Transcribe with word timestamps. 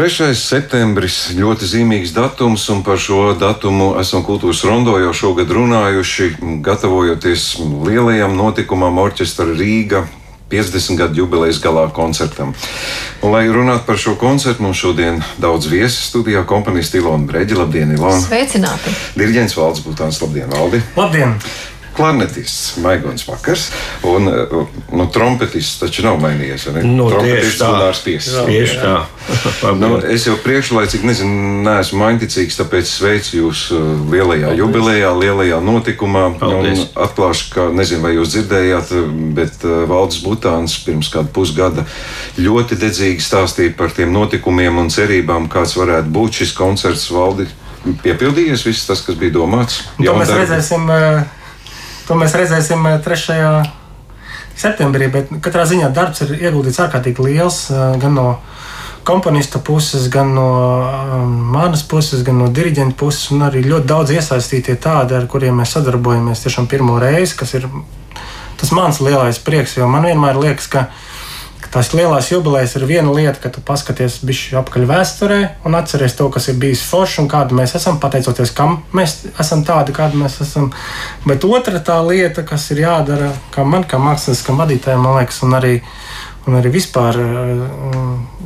3. 0.00 0.30
septembris 0.32 1.26
ļoti 1.36 1.66
zīmīgs 1.68 2.14
datums, 2.16 2.62
un 2.72 2.78
par 2.80 2.96
šo 2.96 3.34
datumu 3.36 3.90
esam 4.00 4.22
kultūras 4.24 4.62
rondo 4.64 4.94
jau 4.96 5.10
šogad 5.12 5.50
runājuši, 5.52 6.30
gatavojoties 6.64 7.44
lielajam 7.84 8.32
notikumam 8.38 8.96
orķestra 9.02 9.44
Rīga 9.50 10.06
50 10.48 10.96
gadu 10.96 11.20
jubilejas 11.20 11.60
galā 11.60 11.84
koncertam. 11.92 12.54
Un, 13.20 13.34
lai 13.34 13.44
runātu 13.52 13.84
par 13.90 14.00
šo 14.00 14.14
koncertu, 14.16 14.64
mums 14.64 14.80
šodien 14.80 15.20
daudz 15.36 15.68
viesu 15.68 16.00
studijā 16.00 16.46
komponijas 16.48 16.94
Ilona 16.96 17.28
Breģa. 17.28 17.60
Labdien, 17.60 17.92
Ilona! 17.98 18.22
Sveicināti! 18.24 18.96
Diriģents 19.20 19.58
Valds 19.60 19.84
Būtāns, 19.84 20.22
labdien, 20.24 20.48
Valdi! 20.48 20.80
Labdien! 20.96 21.36
Klarnetists 21.96 22.76
Maigons 22.82 23.26
Vakars 23.28 23.70
un 24.06 24.28
nu, 24.92 25.06
trompetists 25.12 25.78
taču 25.80 26.04
nav 26.04 26.18
mainījies. 26.22 26.66
Nu, 26.84 27.08
trompetists 27.10 27.62
Gunārs 27.62 28.02
Piesas. 28.04 28.36
Tieši 28.46 28.76
tā. 28.80 28.94
nu, 29.82 29.92
es 30.10 30.26
jau 30.28 30.36
priekšlaicīgi 30.44 31.06
nezinu, 31.06 31.62
neesmu 31.66 32.00
mainticīgs, 32.00 32.58
tāpēc 32.60 32.88
sveicu 32.90 33.36
jūs 33.40 33.64
uh, 33.74 33.80
lielajā 34.12 34.50
Paldies. 34.50 34.62
jubilejā, 34.62 35.12
lielajā 35.22 35.60
notikumā. 35.64 36.24
Paldies. 36.40 36.84
Un 36.86 37.02
atklāšu, 37.06 37.48
ka 37.54 37.68
nezinu, 37.74 38.04
vai 38.06 38.14
jūs 38.16 38.34
dzirdējāt, 38.34 38.94
bet 39.36 39.66
uh, 39.66 39.82
Valdis 39.90 40.22
Butāns 40.24 40.78
pirms 40.86 41.10
kāda 41.12 41.32
pusgada 41.34 41.86
ļoti 42.40 42.78
dedzīgi 42.80 43.24
stāstīja 43.24 43.74
par 43.78 43.94
tiem 43.96 44.14
notikumiem 44.14 44.80
un 44.82 44.92
cerībām, 44.92 45.50
kāds 45.52 45.76
varētu 45.78 46.14
būt 46.14 46.42
šis 46.42 46.54
koncerts 46.56 47.10
valdi. 47.14 47.48
Piepildījies 48.04 48.66
viss 48.66 48.88
tas, 48.88 49.00
kas 49.06 49.16
bija 49.16 49.38
domāts. 49.38 49.80
To 49.96 50.12
mēs 50.12 50.28
darbi. 50.28 50.42
redzēsim. 50.44 50.90
Uh 50.90 51.36
To 52.10 52.16
mēs 52.18 52.32
redzēsim 52.34 52.82
3. 53.06 53.34
Eh, 53.38 53.66
septembrī, 54.58 55.06
bet 55.14 55.28
katrā 55.44 55.62
ziņā 55.70 55.92
darbs 55.94 56.24
ir 56.24 56.32
ieguldīts 56.40 56.80
ārkārtīgi 56.82 57.22
liels 57.22 57.68
eh, 57.70 57.84
gan 58.02 58.16
no 58.18 58.24
komponista 59.06 59.60
puses, 59.62 60.08
gan 60.10 60.32
no 60.34 60.48
um, 60.50 61.36
manas 61.54 61.84
puses, 61.86 62.24
gan 62.26 62.40
no 62.42 62.48
diriģenta 62.50 62.98
puses, 62.98 63.30
un 63.30 63.46
arī 63.46 63.62
ļoti 63.62 63.88
daudz 63.92 64.10
iesaistītie 64.16 64.74
tādi, 64.82 65.14
ar 65.16 65.28
kuriem 65.30 65.62
mēs 65.62 65.76
sadarbojamies 65.76 66.42
tiešām 66.42 66.66
pirmo 66.70 66.98
reizi, 67.00 67.38
kas 67.38 67.54
ir 67.60 67.68
tas 68.60 68.74
mans 68.76 68.98
lielais 69.00 69.38
prieks, 69.46 69.78
jo 69.78 69.86
man 69.88 70.10
vienmēr 70.10 70.42
liekas, 70.42 70.66
ka 70.66 70.88
tās 71.70 71.92
lielās 71.94 72.30
jubilejas 72.32 72.74
ir 72.76 72.84
viena 72.88 73.12
lieta, 73.14 73.38
ka 73.42 73.50
tu 73.54 73.62
paskaties 73.66 74.20
bišķi 74.26 74.56
apkaļ 74.60 74.86
vēsturē 74.90 75.38
un 75.68 75.76
atceries 75.78 76.16
to, 76.18 76.26
kas 76.32 76.48
ir 76.50 76.58
bijis 76.60 76.82
forši 76.86 77.22
un 77.22 77.28
kāda 77.30 77.56
mēs 77.56 77.76
esam, 77.78 78.00
pateicoties 78.02 78.52
kam 78.56 78.80
mēs 78.96 79.20
esam 79.30 79.62
tādi, 79.66 79.94
kādi 79.96 80.18
mēs 80.20 80.40
esam. 80.42 80.70
Bet 81.26 81.46
otra 81.46 81.82
tā 81.84 82.00
lieta, 82.06 82.42
kas 82.46 82.66
ir 82.74 82.82
jādara, 82.84 83.30
kā 83.54 83.66
man, 83.66 83.86
kā 83.86 84.00
māksliniekam, 84.02 84.58
vadītājiem, 84.64 85.04
man 85.04 85.20
liekas, 85.20 85.38
un 85.46 85.54
arī, 85.60 85.76
un 86.50 86.58
arī 86.58 86.74
vispār 86.74 87.20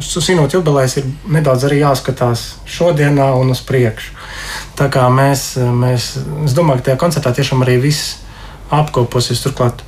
svinot 0.04 0.50
uh, 0.50 0.58
jubilejas, 0.58 0.98
ir 1.00 1.08
nedaudz 1.38 1.64
arī 1.70 1.80
jāskatās 1.80 2.44
šodienā 2.68 3.30
un 3.40 3.54
uz 3.56 3.64
priekšu. 3.64 4.12
Tā 4.76 4.90
kā 4.92 5.08
mēs, 5.12 5.54
mēs 5.56 6.12
es 6.44 6.56
domāju, 6.56 6.82
ka 6.82 6.90
tajā 6.90 7.00
koncertā 7.00 7.32
tiešām 7.40 7.64
arī 7.64 7.78
viss 7.88 8.18
apkoposies 8.74 9.40
turklāt 9.44 9.84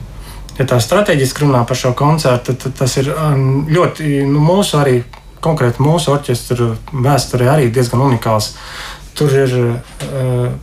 ja 0.59 0.67
tā 0.69 0.81
strateģiski 0.83 1.45
runā 1.45 1.63
par 1.69 1.79
šo 1.79 1.93
koncertu, 1.97 2.57
tad 2.61 2.77
tas 2.79 2.97
ir 3.01 3.13
um, 3.13 3.65
ļoti 3.71 4.25
nu, 4.29 4.43
mūsu 4.45 4.81
arī 4.81 5.01
konkrēti 5.45 5.85
mūsu 5.85 6.13
orķestra 6.15 6.73
vēsturē 6.93 7.51
arī 7.53 7.71
diezgan 7.73 8.03
unikāls. 8.09 8.55
Tur 9.17 9.33
ir 9.33 9.53
uh, 9.57 9.79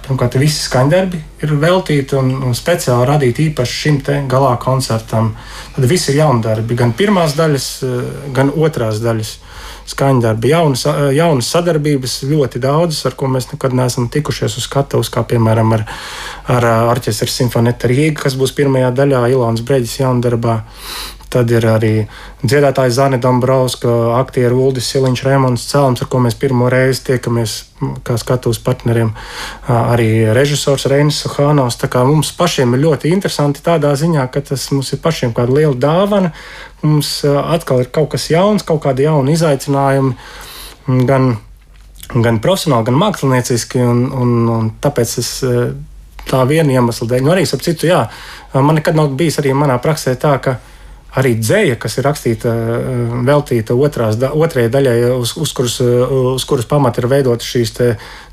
pirmkārt 0.06 0.36
visi 0.38 0.68
skaņdarbi, 0.68 1.22
ir 1.42 1.54
veltīti 1.58 2.18
un, 2.20 2.52
speciāli 2.54 3.08
radīti 3.10 3.48
īpaši 3.50 3.80
šim 3.80 4.02
galā 4.30 4.54
koncertam. 4.62 5.32
Tad 5.74 5.88
viss 5.90 6.12
ir 6.12 6.20
jaundarbi, 6.22 6.78
gan 6.78 6.94
pirmās 6.94 7.34
daļas, 7.40 7.70
uh, 7.88 8.04
gan 8.36 8.54
otrās 8.54 9.02
daļas 9.02 9.38
skaņdarbi, 9.90 10.52
jaunas, 10.54 10.86
jaunas 11.16 11.50
sadarbības, 11.54 12.20
ļoti 12.30 12.62
daudzas, 12.64 13.04
ar 13.10 13.18
ko 13.20 13.30
mēs 13.32 13.50
nekad 13.52 13.76
neesam 13.78 14.10
tikušies 14.14 14.58
uz 14.60 14.68
skatuves, 14.68 15.12
kā 15.14 15.26
piemēram 15.28 15.74
ar, 15.78 15.88
ar 16.52 16.70
orķestra 16.94 17.32
simfonēta 17.32 17.92
Rīga, 17.92 18.24
kas 18.26 18.38
būs 18.40 18.56
pirmajā 18.58 18.94
daļā 18.96 19.26
Ilānas 19.34 19.66
Breģis 19.68 20.00
jaundarbā. 20.04 20.62
Tad 21.34 21.50
ir 21.50 21.66
arī 21.66 21.94
dziedātājs 22.46 22.94
Zane 23.00 23.18
Dombrovska, 23.18 23.90
aktieris 24.20 24.60
Uldis 24.68 24.90
Siliņš, 24.94 25.24
Rēmons 25.26 25.64
Cēlums, 25.66 26.04
ar 26.04 26.10
ko 26.12 26.20
mēs 26.22 26.38
pirmo 26.38 26.68
reizi 26.70 27.08
tiekamies 27.08 27.56
kā 28.06 28.20
skatuves 28.22 28.60
partneriem. 28.62 29.10
Arī 29.66 30.28
režisors 30.36 30.86
Reinis 30.92 31.24
Suhānovs. 31.24 31.80
Mums 32.06 32.30
pašiem 32.38 32.76
ir 32.78 32.84
ļoti 32.86 33.10
interesanti 33.16 33.66
tādā 33.66 33.96
ziņā, 33.98 34.28
ka 34.30 34.44
tas 34.46 34.68
mums 34.76 34.94
ir 34.94 35.02
pašiem 35.02 35.34
kāda 35.34 35.58
liela 35.58 35.74
dāvana. 35.74 36.36
Mums 36.84 37.16
atkal 37.26 37.84
ir 37.84 37.90
kaut 37.96 38.12
kas 38.14 38.28
jauns, 38.32 38.66
kaut 38.68 38.84
kādi 38.84 39.08
jauni 39.08 39.38
izaicinājumi. 39.38 40.14
Gan, 41.08 41.30
gan 42.12 42.40
profesionāli, 42.44 42.90
gan 42.90 43.00
mākslinieciski. 43.00 43.82
Un, 43.88 44.06
un, 44.12 44.36
un 44.52 44.70
tāpēc 44.84 45.18
es 45.24 45.32
tā 46.30 46.44
viena 46.50 46.76
iemesla 46.76 47.08
dēļ, 47.10 47.26
nu 47.26 47.34
arī 47.34 47.44
ap 47.48 47.64
citu, 47.64 47.90
jā, 47.90 48.04
man 48.56 48.78
nekad 48.80 48.96
nav 48.98 49.12
bijis 49.20 49.40
arī 49.42 49.56
manā 49.58 49.76
praksē 49.84 50.16
tā, 50.20 50.38
ka 50.44 50.58
arī 51.20 51.36
dzēja, 51.38 51.78
kas 51.82 52.00
ir 52.00 52.08
rakstīta, 52.08 52.52
veltīta 53.28 53.76
otrās, 53.78 54.18
otrajai 54.18 54.72
daļai, 54.74 54.96
uz, 55.14 55.36
uz, 55.38 55.52
kuras, 55.54 55.78
uz 55.84 56.46
kuras 56.50 56.66
pamata 56.70 57.04
ir 57.04 57.10
veidotas 57.12 57.50
šīs 57.50 57.76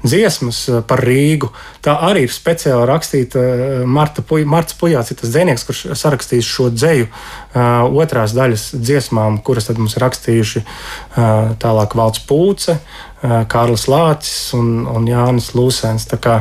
dziesmas 0.05 0.63
eh, 0.69 0.81
par 0.87 1.03
Rīgu. 1.05 1.51
Tā 1.85 1.97
arī 2.09 2.25
ir 2.27 2.35
speciāli 2.35 2.89
rakstīta. 2.89 3.45
Marta, 3.89 4.25
Marta 4.45 4.77
Pujāts 4.81 5.15
tas 5.17 5.33
dzinieks, 5.33 5.67
kurš 5.69 5.85
sarakstījis 5.99 6.49
šo 6.49 6.71
dzēju 6.75 7.07
otrās 7.99 8.35
daļas 8.37 8.67
dziesmām, 8.77 9.41
kuras 9.43 9.71
mums 9.75 9.97
ir 9.97 10.05
rakstījuši 10.05 10.63
tālāk 11.63 11.97
Valds 11.99 12.21
Pūce. 12.29 12.77
Kārlis 13.21 13.85
Lācis 13.91 14.55
un, 14.57 14.87
un 14.89 15.05
Jānis 15.09 15.51
Lūsēns. 15.53 16.07
Tā 16.09 16.17
kā, 16.23 16.39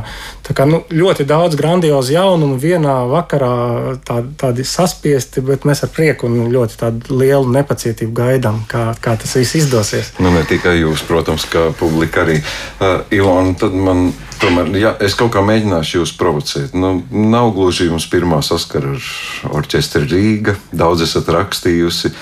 tā 0.47 0.53
kā 0.55 0.63
nu, 0.69 0.79
ļoti 0.87 1.25
daudz 1.27 1.57
grandiozu 1.59 2.13
jaunumu 2.15 2.55
vienā 2.61 3.01
vakarā, 3.11 3.97
tā, 4.07 4.21
tādi 4.39 4.63
saspiesti, 4.63 5.43
bet 5.43 5.67
mēs 5.67 5.83
ar 5.83 5.91
prieku 5.91 6.29
un 6.29 6.47
ļoti 6.53 7.11
lielu 7.11 7.51
nepacietību 7.57 8.15
gaidām, 8.15 8.61
kā, 8.71 8.93
kā 9.03 9.17
tas 9.19 9.35
viss 9.35 9.57
izdosies. 9.59 10.13
Nu, 10.23 10.31
ne 10.31 10.45
tikai 10.47 10.77
jūs, 10.79 11.03
protams, 11.07 11.43
kā 11.51 11.67
publika 11.75 12.23
arī. 12.23 12.39
Uh, 12.79 13.03
Ilona, 13.11 13.48
tad 13.57 13.75
man. 13.75 14.11
Tomēr 14.39 14.69
ja, 14.79 14.93
es 15.03 15.17
kaut 15.19 15.33
kā 15.33 15.43
mēģināšu 15.45 15.99
jūs 15.99 16.13
provocēt. 16.19 16.75
Nu, 16.77 16.99
nav 17.11 17.51
gluži 17.57 17.89
jums 17.89 18.05
pirmā 18.11 18.39
saskara 18.45 18.93
ar 18.95 19.55
orķestri 19.59 20.05
Rīga. 20.07 20.55
Daudz 20.71 21.03
esat 21.07 21.31
rakstījusi. 21.35 22.13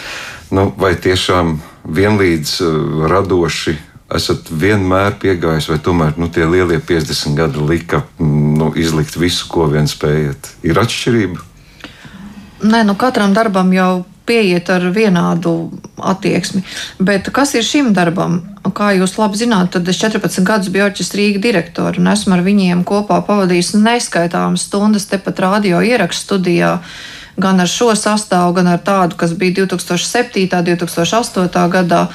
Nu, 0.55 0.69
vai 0.79 0.95
tiešām 0.95 1.57
vienlīdz 1.97 2.55
uh, 2.63 3.05
radoši 3.11 3.75
esat 4.15 4.47
vienmēr 4.51 5.17
piegājis, 5.19 5.67
vai 5.71 5.79
tomēr 5.83 6.15
nu, 6.19 6.29
tie 6.31 6.47
lielie 6.47 6.79
50 6.79 7.35
gadi 7.37 7.63
lika 7.67 8.05
nu, 8.23 8.71
izlikt 8.79 9.17
visu, 9.19 9.49
ko 9.51 9.67
vien 9.71 9.89
spējat? 9.89 10.53
Ir 10.67 10.79
atšķirība? 10.79 11.43
Nē, 12.67 12.85
nu 12.87 12.95
katram 12.97 13.35
darbam 13.35 13.69
jau 13.75 14.05
pieiet 14.27 14.69
ar 14.69 14.89
vienādu 14.93 15.55
attieksmi. 15.97 16.63
Bet 16.99 17.31
kas 17.33 17.55
ir 17.57 17.65
šim 17.65 17.93
darbam? 17.97 18.41
Kā 18.77 18.91
jūs 18.97 19.15
labi 19.15 19.39
zināt, 19.39 19.71
tad 19.73 19.87
es 19.87 19.99
14 20.01 20.43
gadus 20.47 20.71
biju 20.73 20.89
orķestra 20.89 21.21
Rīga 21.21 21.43
direktora 21.43 22.01
un 22.01 22.09
esmu 22.11 22.35
ar 22.35 22.43
viņiem 22.43 22.83
kopā 22.87 23.21
pavadījis 23.27 23.77
neskaitāmas 23.79 24.67
stundas 24.67 25.07
tepat 25.07 25.39
radio 25.45 25.79
ierakstu 25.79 26.27
studijā 26.27 26.73
gan 27.37 27.61
ar 27.61 27.69
šo 27.69 27.91
sastāvu, 27.95 28.55
gan 28.57 28.67
ar 28.71 28.81
tādu, 28.81 29.15
kas 29.17 29.35
bija 29.37 29.61
2007. 29.61 30.47
un 30.57 30.65
2008. 30.65 31.65
gadā. 31.71 32.07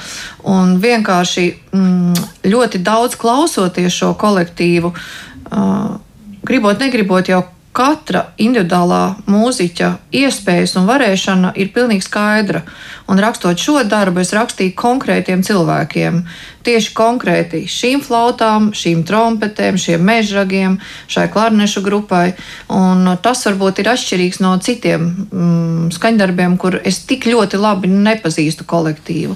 Un 0.43 0.77
vienkārši 0.83 1.45
mm, 1.71 2.23
ļoti 2.51 2.83
daudz 2.83 3.15
klausoties 3.19 3.95
šo 3.95 4.11
kolektīvu, 4.19 4.91
uh, 4.91 5.95
gribot, 6.43 6.79
negribot 6.79 7.31
jau 7.31 7.41
katra 7.73 8.27
individuālā 8.37 9.01
mūziķa 9.25 9.89
iespējas 10.13 10.75
un 10.77 10.85
varēšana 10.87 11.53
ir 11.57 11.71
pilnīgi 11.73 12.05
skaidra. 12.05 12.61
Un 13.09 13.19
rakstot 13.19 13.59
šo 13.59 13.81
darbu, 13.89 14.21
es 14.21 14.31
rakstīju 14.35 14.75
konkrētiem 14.77 15.41
cilvēkiem. 15.43 16.21
Tieši 16.63 16.93
konkrēti 16.95 17.63
šīm 17.67 18.03
flautām, 18.05 18.69
šīm 18.77 19.01
trompetēm, 19.09 19.79
šiem 19.81 20.05
mežragiem, 20.07 20.77
šai 21.11 21.27
klarnešu 21.33 21.83
grupai. 21.83 22.37
Un 22.71 23.09
tas 23.25 23.43
varbūt 23.49 23.83
ir 23.83 23.91
atšķirīgs 23.91 24.39
no 24.45 24.53
citiem 24.63 25.09
mm, 25.09 25.91
skaņdarbiem, 25.97 26.57
kur 26.61 26.79
es 26.85 27.03
tik 27.09 27.27
ļoti 27.27 27.59
labi 27.59 27.91
nepazīstu 27.91 28.69
kolektīvu. 28.69 29.35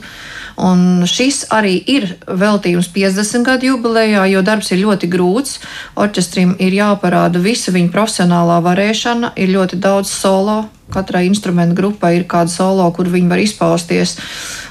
Un 0.57 1.05
šis 1.05 1.43
arī 1.53 1.75
ir 1.85 2.07
veltījums 2.25 2.89
50 2.95 3.45
gadu 3.45 3.71
jubilejā, 3.73 4.23
jo 4.31 4.41
darbs 4.41 4.71
ir 4.73 4.81
ļoti 4.81 5.09
grūts. 5.13 5.59
Orķestrim 5.97 6.55
ir 6.57 6.73
jāparāda 6.79 7.41
visa 7.41 7.73
viņa 7.75 7.93
profesionālā 7.93 8.57
varēšana, 8.65 9.35
ir 9.37 9.53
ļoti 9.53 9.77
daudz 9.81 10.09
solo 10.09 10.63
katrai 10.93 11.25
instrumentu 11.27 11.75
grupai 11.77 12.15
ir 12.17 12.27
kāda 12.29 12.51
solo, 12.51 12.87
kur 12.95 13.09
viņi 13.11 13.31
var 13.31 13.43
izpausties. 13.43 14.17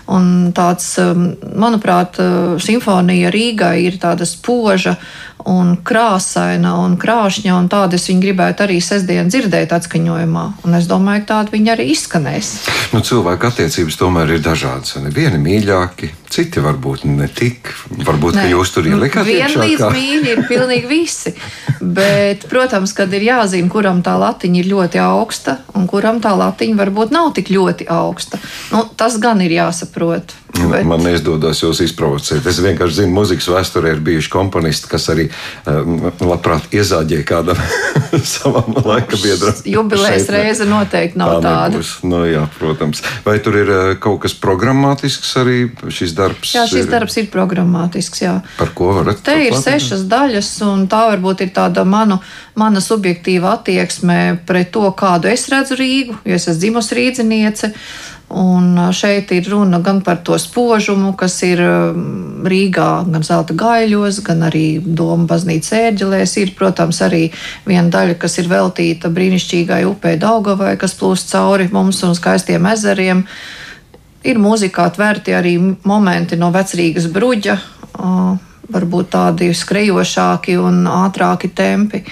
Un 0.07 0.53
tāds, 0.55 0.93
um, 1.03 1.33
manuprāt, 1.59 2.21
uh, 2.23 2.57
simfonija 2.63 3.33
Rīgai 3.35 3.81
ir 3.89 3.99
tāda 4.03 4.27
spoža 4.29 4.95
un 5.47 5.77
krāsaina 5.87 6.75
un 6.83 6.97
krāšņa, 6.99 7.55
un 7.55 7.69
tādu 7.71 7.99
es 7.99 8.07
viņu 8.11 8.23
gribētu 8.23 8.65
arī 8.67 8.79
sestdien 8.83 9.31
dzirdēt 9.31 9.75
atskaņojumā. 9.77 10.45
Un 10.67 10.79
es 10.79 10.89
domāju, 10.91 11.23
ka 11.25 11.29
tāda 11.33 11.55
viņa 11.55 11.75
arī 11.77 11.89
izskanēs. 11.95 12.53
Nu, 12.95 13.03
cilvēku 13.07 13.51
attiecības 13.51 13.99
tomēr 14.01 14.37
ir 14.37 14.43
dažādas. 14.45 14.97
Vieni 15.15 15.39
mīļāki, 15.43 16.11
citi 16.33 16.63
varbūt 16.63 17.07
ne 17.11 17.29
tik. 17.31 17.71
Varbūt, 18.07 18.41
ka 18.41 18.47
jūs 18.51 18.75
tur 18.75 18.87
ielikāt 18.91 19.27
Vienlīdz 19.29 19.87
mīļi 19.95 20.33
ir 20.35 20.43
pilnīgi 20.51 20.91
visi. 20.91 21.35
Bet, 21.99 22.49
protams, 22.51 22.95
kad 22.97 23.13
ir 23.15 23.27
jāzina, 23.29 23.71
kuram 23.71 24.03
tā 24.07 24.17
latiņa 24.19 24.63
ir 24.63 24.71
ļoti 24.73 25.03
augsta 25.03 25.61
un 25.77 25.87
kuram 25.91 26.06
tā 26.25 26.33
latiņa 26.39 26.79
varbūt 26.79 27.15
nav 27.15 27.33
tik 27.37 27.51
ļoti 27.55 27.89
augsta. 27.93 28.41
Nu, 28.73 28.85
tas 28.99 29.19
gan 29.23 29.43
ir 29.45 29.55
jāsaprot. 29.57 30.35
Bet, 30.57 30.87
Man 30.89 31.03
neizdodas 31.05 31.61
jūs 31.61 31.83
izprovocēt. 31.85 32.47
Es 32.49 32.59
vienkārši 32.65 33.03
zinu, 33.03 33.13
mūzikas 33.19 33.49
vēsturē 33.53 33.91
ir 33.93 34.01
bijuši 34.07 34.31
komponisti, 34.33 34.89
kas 34.91 35.09
arī 35.13 35.27
um, 35.69 36.07
labprāt 36.25 36.73
iezāģēja 36.75 37.27
kādam 37.29 37.61
savam 38.37 38.79
laika 38.87 39.19
biedram. 39.21 39.59
Jubilejas 39.69 40.31
reize 40.33 40.67
noteikti 40.69 41.21
nav 41.21 41.37
Tā 41.37 41.43
tāda. 41.45 41.83
Nu, 42.09 42.23
jā, 42.29 42.47
protams. 42.57 43.03
Vai 43.27 43.37
tur 43.45 43.59
ir 43.61 43.73
uh, 43.75 43.91
kaut 44.01 44.23
kas 44.25 44.37
programmatisks 44.41 45.35
arī 45.43 45.59
šis 45.93 46.17
darbs? 46.17 46.55
Jā, 46.57 46.65
šis 46.71 46.87
ir- 46.87 46.91
darbs 46.95 47.19
ir 47.21 47.29
programmatisks. 47.33 48.25
Jā. 48.25 48.39
Par 48.57 48.73
ko 48.77 48.95
varat? 48.97 49.21
Te 49.27 49.37
ir 49.45 49.53
turklāt? 49.53 49.69
sešas 49.77 50.07
daļas, 50.11 50.51
un 50.67 50.87
tā 50.91 51.05
varbūt 51.13 51.45
ir 51.47 51.53
tāda 51.57 51.85
manu, 51.85 52.19
mana 52.57 52.81
subjektīva 52.85 53.59
attieksme 53.61 54.21
pret 54.49 54.73
to, 54.75 54.89
kādu 54.97 55.29
es 55.31 55.47
redzu 55.53 55.77
Rīgu, 55.79 56.17
jo 56.25 56.41
es 56.41 56.49
esmu 56.49 56.61
dzimusi 56.65 56.97
rīzniece. 57.03 57.73
Un 58.27 58.75
šeit 58.91 59.31
ir 59.31 59.47
runa 59.47 59.79
gan 59.79 60.01
par 60.03 60.19
to 60.27 60.35
spožumu, 60.39 61.13
kas 61.15 61.37
ir 61.47 61.61
Rīgā, 61.63 62.89
gan 63.07 63.23
zelta 63.23 63.55
gaiļos, 63.55 64.19
gan 64.27 64.43
arī 64.49 64.81
Doma 64.83 65.29
baznīcas 65.31 65.77
ērģelēs. 65.79 66.33
Ir, 66.43 66.51
protams, 66.59 66.99
arī 67.07 67.29
viena 67.67 67.87
daļa, 67.95 68.17
kas 68.19 68.35
ir 68.43 68.51
veltīta 68.51 69.13
brīnišķīgai 69.15 69.85
upei 69.87 70.17
Daugavai, 70.19 70.75
kas 70.81 70.97
plūst 70.99 71.31
cauri 71.31 71.69
mums 71.71 72.03
un 72.03 72.17
skaistiem 72.19 72.67
ezeriem. 72.73 73.23
Ir 74.27 74.43
mūzikā 74.43 74.89
tvērti 74.97 75.37
arī 75.39 75.55
momenti 75.87 76.35
no 76.41 76.51
vecrīgas 76.51 77.07
bruģa, 77.15 77.55
varbūt 78.75 79.13
tādi 79.15 79.53
skrejošāki 79.55 80.59
un 80.59 80.83
ātrāki 80.91 81.53
tempi. 81.55 82.03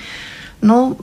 Nu, 0.63 0.95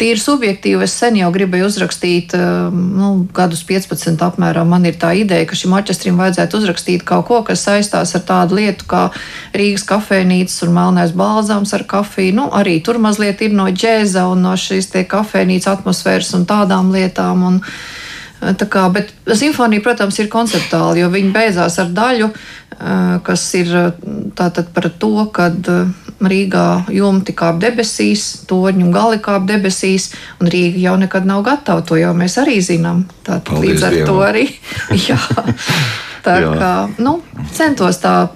Tīri 0.00 0.20
subjektīvi 0.20 0.86
es 0.86 0.94
sen 0.96 1.18
jau 1.18 1.28
gribēju 1.34 1.66
uzrakstīt, 1.68 2.32
ā, 2.32 2.70
nu, 2.72 3.10
gadus 3.36 3.60
15 3.68 4.24
apmēram. 4.24 4.70
Man 4.72 4.88
ir 4.88 4.96
tā 5.00 5.12
ideja, 5.20 5.44
ka 5.50 5.58
šim 5.58 5.76
orķestrim 5.76 6.16
vajadzētu 6.20 6.60
uzrakstīt 6.60 7.04
kaut 7.04 7.26
ko, 7.28 7.42
kas 7.44 7.66
saistās 7.68 8.14
ar 8.16 8.24
tādu 8.24 8.56
lietu 8.60 8.88
kā 8.88 9.06
Rīgas 9.52 9.84
kafejnīcas 9.88 10.62
un 10.66 10.76
melnais 10.78 11.12
balzāms 11.16 11.74
ar 11.76 11.84
kafiju. 11.84 12.38
Nu, 12.40 12.48
arī 12.56 12.78
tur 12.84 12.96
mazliet 13.02 13.44
ir 13.44 13.52
no 13.52 13.68
džēza 13.68 14.24
un 14.32 14.46
no 14.48 14.56
šīs 14.56 14.88
kafejnīcas 15.10 15.74
atmosfēras 15.76 16.32
un 16.38 16.48
tādām 16.48 16.94
lietām. 16.96 17.44
Un, 17.50 17.60
Tā 17.60 17.99
kā, 18.40 18.86
bet 18.92 19.12
simfonija, 19.36 19.82
protams, 19.84 20.18
ir 20.18 20.30
konceptuāla, 20.32 20.98
jo 21.02 21.10
viņa 21.12 21.32
beidzās 21.34 21.78
ar 21.78 21.90
daļu, 21.96 22.30
eh, 22.30 23.18
kas 23.22 23.54
ir 23.54 23.74
eh, 23.76 24.62
par 24.74 24.90
to, 24.98 25.26
ka 25.32 25.50
Rīgā 26.20 26.84
jumti 26.92 27.32
kāp 27.32 27.60
debesīs, 27.60 28.44
torņu 28.46 28.84
un 28.84 28.92
gali 28.92 29.18
kāp 29.18 29.46
debesīs, 29.48 30.12
un 30.40 30.50
Rīga 30.52 30.80
jau 30.80 30.96
nekad 31.00 31.24
nav 31.24 31.42
gatava. 31.46 31.80
To 31.88 31.96
jau 31.96 32.12
mēs 32.14 32.36
arī 32.42 32.58
zinām. 32.60 33.06
Tātad 33.24 33.56
līdz 33.56 33.86
ar 33.88 33.96
Dievam. 33.96 34.06
to 34.06 34.16
arī. 34.26 34.46
jā. 35.08 35.18
Tā 36.20 36.36
Jā. 36.42 36.50
kā 36.60 36.72
nu, 37.00 37.22
centos 37.56 37.96
tā 38.02 38.28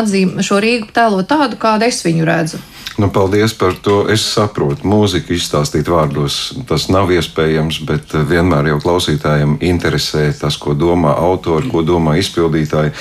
atzīmēt 0.00 0.46
šo 0.46 0.60
Rīgu 0.62 0.90
tēlot 0.94 1.28
tādu, 1.30 1.58
kādu 1.60 1.88
es 1.88 2.02
viņu 2.04 2.26
redzu. 2.28 2.60
Nu, 2.98 3.08
paldies 3.10 3.54
par 3.58 3.74
to. 3.82 4.04
Es 4.10 4.22
saprotu, 4.22 4.86
mūziku 4.86 5.34
izstāstīt 5.34 5.88
vārdos 5.90 6.52
tas 6.68 6.86
nav 6.92 7.10
iespējams, 7.14 7.80
bet 7.88 8.14
eh, 8.14 8.26
vienmēr 8.28 8.70
jau 8.70 8.82
klausītājiem 8.84 9.58
interesē 9.66 10.28
tas, 10.38 10.58
ko 10.60 10.76
domā 10.78 11.16
autori, 11.18 11.70
ko 11.70 11.82
domā 11.86 12.18
izpildītāji. 12.22 12.94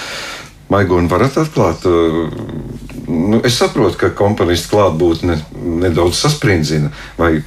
Maigoni, 0.74 1.12
varat 1.12 1.38
atklāt? 1.44 1.86
eh, 1.86 2.81
Nu, 3.07 3.42
es 3.44 3.57
saprotu, 3.60 3.98
ka 4.00 4.10
komponistu 4.16 4.72
klātbūtne 4.72 5.36
nedaudz 5.84 6.22
sasprindzina. 6.24 6.88
Vai 7.18 7.42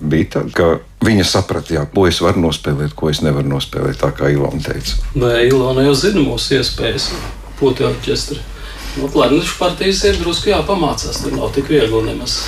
bija 0.00 0.30
tā, 0.32 0.42
ka 0.56 0.68
viņa 1.04 1.26
saprata, 1.28 1.74
jā, 1.76 1.82
ko 1.92 2.06
es 2.08 2.22
varu 2.24 2.40
nospēlēt, 2.46 2.94
ko 2.96 3.10
es 3.12 3.20
nevaru 3.20 3.52
nospēlēt, 3.52 3.98
tā 4.00 4.08
kā 4.16 4.32
Ilona 4.32 4.64
teica. 4.64 4.96
Nē, 5.12 5.44
Ilona 5.50 5.84
jau 5.84 5.94
zina 6.06 6.24
mūsu 6.24 6.56
iespējas, 6.56 7.10
poti 7.60 7.84
orķestri. 7.84 8.40
Nu, 8.96 9.08
šis 9.42 9.56
partijas 9.58 10.04
ir 10.06 10.16
drusku 10.22 10.50
jāpamācās, 10.52 11.22
tur 11.24 11.32
nav 11.34 11.50
tik 11.56 11.66
viegli 11.72 12.02
nemaz. 12.06 12.38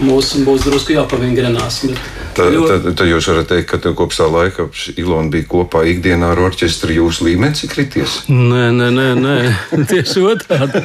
Mums 0.00 0.34
būs 0.46 0.64
drusku 0.64 0.94
jāpavingrinās. 0.96 1.82
bet 1.88 1.98
Tad, 2.34 2.52
ļoti- 2.54 2.68
tad, 2.84 2.96
tad 2.96 3.08
jūs 3.10 3.26
varat 3.28 3.48
teikt, 3.50 3.66
ka 3.82 3.92
kopš 3.92 4.16
tā 4.20 4.26
laika 4.32 4.68
Ilona 4.96 5.28
bija 5.32 5.44
kopā 5.50 5.82
ikdienā 5.90 6.30
ar 6.32 6.38
orķestri, 6.38 6.94
jūsu 6.96 7.26
līmenis 7.26 7.64
ir 7.66 7.70
krities. 7.72 8.14
Nē, 8.28 8.70
nē, 8.72 8.88
nē, 8.96 9.08
nē. 9.18 9.34
tieši 9.90 10.22
otrādi. 10.24 10.84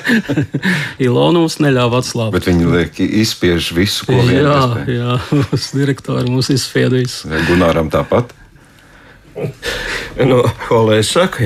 Ilona 1.06 1.40
mums 1.46 1.60
neļāva 1.63 2.01
atslābt. 2.01 2.34
Bet 2.36 2.50
viņi 2.50 2.72
liek 2.74 3.00
izspiež 3.00 3.72
visu, 3.78 4.08
ko 4.10 4.18
vien 4.25 4.42
Jā, 4.42 4.56
iespēja. 4.58 4.98
jā, 4.98 5.19
mūsu 5.46 5.80
direktori 5.80 6.31
mums 6.34 6.50
izspiedīs. 6.50 7.22
Vai 7.30 7.44
Gunāram 7.48 7.92
tāpat. 7.94 8.34
Nu, 10.25 10.42
ko 10.68 10.81
lai 10.88 11.00
es 11.04 11.10
saku? 11.12 11.44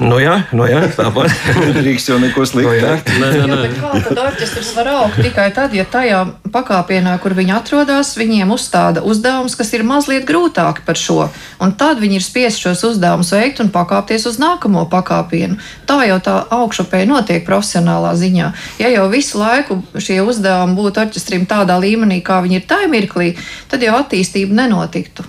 Nu, 0.00 0.16
jā, 0.20 0.34
nu, 0.56 0.64
jā, 0.68 0.80
tāpat. 0.96 1.32
Drīkst 1.76 2.10
jau 2.10 2.18
neko 2.20 2.44
sliktu. 2.48 2.70
Nu, 2.70 2.76
jā. 2.76 2.96
Nē, 3.20 3.28
nē, 3.28 3.30
Jā, 3.38 3.46
nē. 3.46 3.58
bet 3.64 3.76
kā 3.78 3.90
tad 4.06 4.20
orķestris 4.24 4.70
var 4.78 4.90
augt 4.94 5.20
tikai 5.22 5.46
tad, 5.56 5.74
ja 5.76 5.84
tajā 5.88 6.22
pakāpienā, 6.52 7.14
kur 7.22 7.34
viņi 7.38 7.54
atrodas, 7.56 8.12
viņiem 8.18 8.50
uzstāda 8.54 9.04
uzdevums, 9.06 9.56
kas 9.58 9.72
ir 9.76 9.84
mazliet 9.86 10.26
grūtāki 10.28 10.84
par 10.86 10.98
šo. 10.98 11.28
Un 11.62 11.74
tad 11.78 12.02
viņi 12.02 12.20
ir 12.20 12.26
spiest 12.26 12.62
šos 12.64 12.84
uzdevumus 12.90 13.32
veikt 13.36 13.62
un 13.64 13.72
pakāpties 13.74 14.26
uz 14.30 14.40
nākamo 14.42 14.86
pakāpienu. 14.90 15.60
Tā 15.88 16.00
jau 16.08 16.20
tā 16.24 16.36
augšupēja 16.58 17.08
notiek 17.10 17.46
profesionālā 17.46 18.14
ziņā. 18.18 18.52
Ja 18.82 18.92
jau 18.92 19.08
visu 19.12 19.40
laiku 19.40 19.80
šie 20.00 20.20
uzdevumi 20.24 20.78
būtu 20.78 21.04
orķestrim 21.04 21.46
tādā 21.50 21.78
līmenī, 21.82 22.20
kā 22.24 22.40
viņi 22.44 22.60
ir 22.60 22.68
tajā 22.70 22.90
mirklī, 22.90 23.34
tad 23.70 23.84
jau 23.84 23.96
attīstība 24.00 24.62
nenotiktu. 24.64 25.26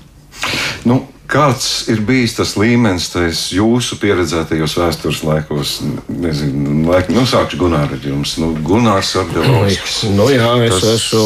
Nu, 0.87 1.03
kāds 1.31 1.67
ir 1.91 2.01
bijis 2.05 2.35
tas 2.37 2.53
līmenis 2.59 3.07
tais 3.13 3.41
jūsu 3.55 3.97
pieredzētajos 4.01 4.75
vēstures 4.79 5.21
laikos? 5.25 5.73
Nezinu, 6.11 6.89
laik, 6.89 7.11
nu, 7.13 7.23
sākšu 7.29 7.59
Gunāru 7.61 7.97
ar 7.97 8.07
jums. 8.07 8.35
Nu, 8.41 8.51
Gunārs 8.65 9.13
Ardelovskis. 9.21 10.01
Nu, 10.15 10.27
jā, 10.33 10.51
es 10.67 10.81
esmu. 10.95 11.25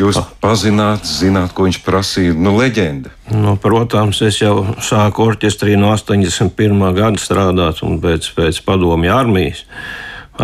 Jūs 0.00 0.20
pazināt, 0.42 1.04
zināt, 1.08 1.52
ko 1.56 1.66
viņš 1.68 1.82
prasīja. 1.84 2.36
Nu, 2.36 2.54
leģenda. 2.60 3.12
Nu, 3.32 3.56
protams, 3.60 4.22
es 4.24 4.40
jau 4.40 4.56
sāku 4.82 5.28
orķestrī 5.28 5.76
no 5.80 5.92
81. 5.92 6.80
gada 6.96 7.20
strādāt, 7.20 7.84
un 7.86 8.00
pēc, 8.02 8.32
pēc 8.36 8.62
padomju 8.66 9.12
armijas 9.12 9.66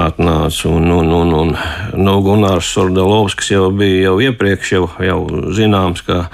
atnāca. 0.07 0.69
Un, 0.71 0.91
un, 0.95 1.13
un, 1.13 1.33
un, 1.35 1.55
nu, 1.99 2.17
Gunārs 2.25 2.71
Sordalovskis 2.75 3.53
jau 3.55 3.69
bija 3.75 4.09
jau 4.09 4.17
iepriekš 4.29 4.73
jau, 4.77 4.85
jau 5.03 5.21
zināms, 5.57 6.03
ka 6.07 6.27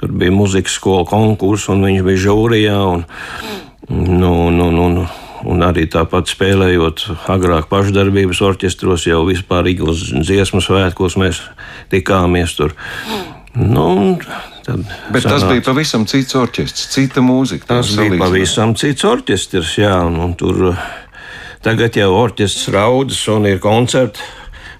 tur 0.00 0.12
bija 0.12 0.34
muzikas 0.34 0.76
skola 0.80 1.06
konkurss, 1.08 1.68
un 1.72 1.84
viņš 1.86 2.04
bija 2.06 2.24
žūrijā. 2.28 2.78
Un, 2.94 3.04
nu, 3.90 4.34
nu, 4.50 4.70
nu, 4.70 4.88
nu, 5.00 5.08
Un 5.40 5.62
arī 5.64 5.86
tāpat 5.88 6.28
spēlējot 6.28 7.06
agrāk 7.32 7.70
pašdarbības 7.70 8.42
orķestros, 8.44 9.06
jau 9.08 9.22
vispār 9.24 9.70
Iglas 9.70 10.02
dziesmu 10.12 10.60
svētkos 10.60 11.16
mēs 11.16 11.38
tikāmies 11.88 12.52
tur. 12.58 12.74
Nu, 13.56 14.18
tad 14.66 14.84
Bet 15.08 15.24
tas 15.24 15.40
sanāca- 15.40 15.54
bija 15.54 15.64
pavisam 15.70 16.04
cits 16.04 16.36
orķestris, 16.36 16.90
cita 16.92 17.24
mūzika. 17.24 17.64
Tas 17.72 17.88
bija 17.88 17.96
salīdzināt. 18.02 18.20
pavisam 18.20 18.74
cits 18.76 19.08
orķestris, 19.08 19.78
jā, 19.80 19.94
un, 20.10 20.20
un 20.26 20.36
tur 20.36 20.60
uh, 20.74 20.84
tagad 21.64 21.96
jau 21.98 22.10
orķestris 22.16 22.70
raudas 22.74 23.20
un 23.32 23.48
ir 23.50 23.60
koncerti. 23.62 24.20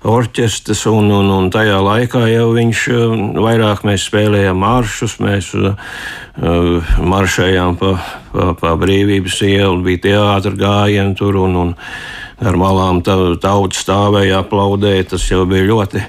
Orķestris, 0.01 0.87
un, 0.89 1.11
un, 1.13 1.27
un 1.29 1.51
tajā 1.53 1.77
laikā 1.85 2.23
jau 2.31 2.47
viņš 2.57 2.83
uh, 2.89 3.11
vairāk 3.45 3.83
mēs 3.85 4.07
spēlējām 4.09 4.57
maršus, 4.57 5.19
mēs 5.21 5.51
uh, 5.59 5.75
uh, 6.41 6.95
maršējām 7.05 7.77
pa, 7.77 7.91
pa, 8.33 8.47
pa 8.57 8.71
brīvības 8.81 9.37
ielu, 9.45 9.77
bija 9.85 10.01
teātris 10.07 10.57
gājieni 10.57 11.13
tur, 11.21 11.37
un, 11.43 11.59
un 11.67 11.75
ar 12.41 12.57
malām 12.57 13.03
ta- 13.05 13.37
tauta 13.45 13.77
stāvēja, 13.77 14.41
aplaudēja. 14.41 15.11
Tas 15.13 15.27
jau 15.29 15.45
bija 15.51 15.69
ļoti, 15.69 16.07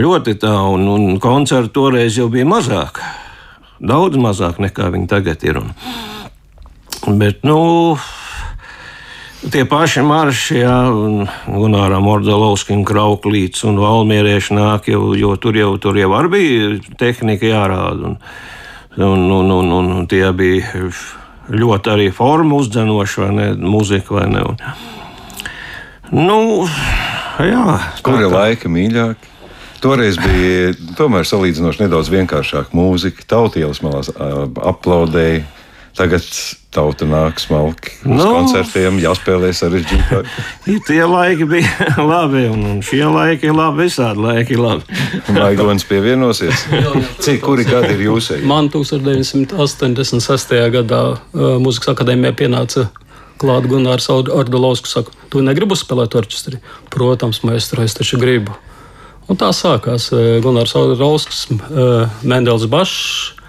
ļoti 0.00 0.38
tā, 0.40 0.54
un, 0.72 0.88
un 0.88 1.20
koncerti 1.20 1.74
toreiz 1.76 2.16
jau 2.16 2.30
bija 2.32 2.48
mazāk, 2.48 3.02
daudz 3.84 4.16
mazāk 4.16 4.64
nekā 4.64 4.88
viņi 4.96 5.12
tagad 5.12 5.44
ir. 5.44 5.60
Un, 5.60 5.76
Bet, 7.20 7.44
nu, 7.48 7.96
tie 9.48 9.64
paši 9.68 10.04
marši, 10.04 10.60
jā, 10.60 10.76
un 10.92 11.26
Gunāram 11.48 12.06
Ordalovskim, 12.10 12.84
Krauklīts 12.88 13.64
un 13.68 13.80
Valmierieši 13.80 14.56
nāk, 14.58 14.88
jo, 14.92 15.12
jo 15.16 15.34
tur 15.40 15.56
jau, 15.56 15.74
tur 15.80 15.98
jau 15.98 16.12
arī 16.18 16.32
bija 16.36 16.96
tehnika 17.00 17.54
jārāda. 17.54 18.14
Un, 18.14 18.18
Un, 18.96 19.30
un, 19.30 19.50
un, 19.50 19.70
un 19.70 20.06
tie 20.10 20.26
bija 20.34 20.88
ļoti 21.46 21.92
arī 21.92 22.08
formu 22.10 22.58
uzdzenoši, 22.58 23.20
vai 23.22 23.28
ne? 23.36 23.44
Mūzika 23.54 24.16
vai 24.16 24.26
ne? 24.32 24.42
Un, 24.50 24.56
nu, 26.26 26.38
jā. 27.46 27.76
Kuri 28.02 28.26
laika 28.32 28.70
mīļāki? 28.70 29.30
Toreiz 29.80 30.18
bija 30.20 30.74
tomēr 30.98 31.24
salīdzinoši 31.24 31.84
nedaudz 31.84 32.10
vienkāršāka 32.12 32.76
mūzika. 32.76 33.24
Tautielas 33.30 33.80
malās 33.86 34.10
aplaudēja. 34.12 35.46
Tagad 35.98 36.22
tauta 36.70 37.06
nāk 37.08 37.40
smalki 37.42 37.96
uz 38.04 38.20
no. 38.20 38.28
koncertiem, 38.30 39.00
jāspēlē 39.02 39.50
sarežģītāk. 39.56 40.28
Tie 40.86 41.00
laiki 41.02 41.48
bija 41.50 41.88
labi, 42.12 42.44
un 42.50 42.78
šie 42.86 43.02
laiki 43.10 43.50
ir 43.50 43.56
labi. 43.58 43.88
Visādi 43.88 44.22
laiki 44.22 44.54
ir 44.54 44.62
labi. 44.62 45.00
Maigons 45.34 45.86
pievienosies. 45.88 46.66
Cik 47.24 47.42
kuri 47.42 47.66
gadi 47.68 47.96
ir 47.96 48.04
jūsēji? 48.06 48.46
Man 48.48 48.70
1986. 48.72 50.56
gadā 50.78 51.02
uh, 51.10 51.58
Mūzikas 51.62 51.94
akadēmijā 51.96 52.36
pienāca 52.38 52.86
klāt 53.40 53.66
Gunārs 53.70 54.06
Ordolovskis. 54.12 54.94
Saka, 54.94 55.14
tu 55.32 55.42
negribi 55.42 55.78
spēlēt 55.78 56.14
orķestri? 56.20 56.62
Protams, 56.92 57.42
maestro, 57.48 57.82
es 57.82 57.98
taču 57.98 58.20
gribu. 58.20 58.54
Un 59.30 59.38
tā 59.38 59.50
sākās 59.54 60.10
Gunārs 60.44 60.74
Ordolovskis, 60.78 61.46
Mendels 62.22 62.66
Bašs. 62.70 63.39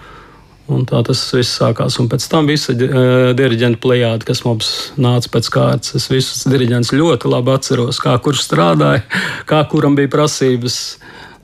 Un 0.71 0.85
tā 0.87 1.01
tas 1.05 1.21
viss 1.35 1.59
sākās. 1.59 1.97
Un 2.01 2.07
pēc 2.11 2.25
tam 2.31 2.47
visa 2.49 2.73
uh, 2.75 3.31
diriģenta 3.37 3.81
plējāde, 3.83 4.27
kas 4.27 4.43
mums 4.47 4.71
nāca 5.01 5.31
pēc 5.33 5.51
kārtas, 5.51 5.95
es 5.99 6.07
visus 6.11 6.45
diriģentus 6.47 6.93
ļoti 6.95 7.31
labi 7.31 7.55
atceros, 7.55 7.99
kā 8.01 8.15
kurš 8.23 8.45
strādāja, 8.47 9.03
kā 9.49 9.63
kuram 9.71 9.97
bija 9.99 10.11
prasības. 10.11 10.81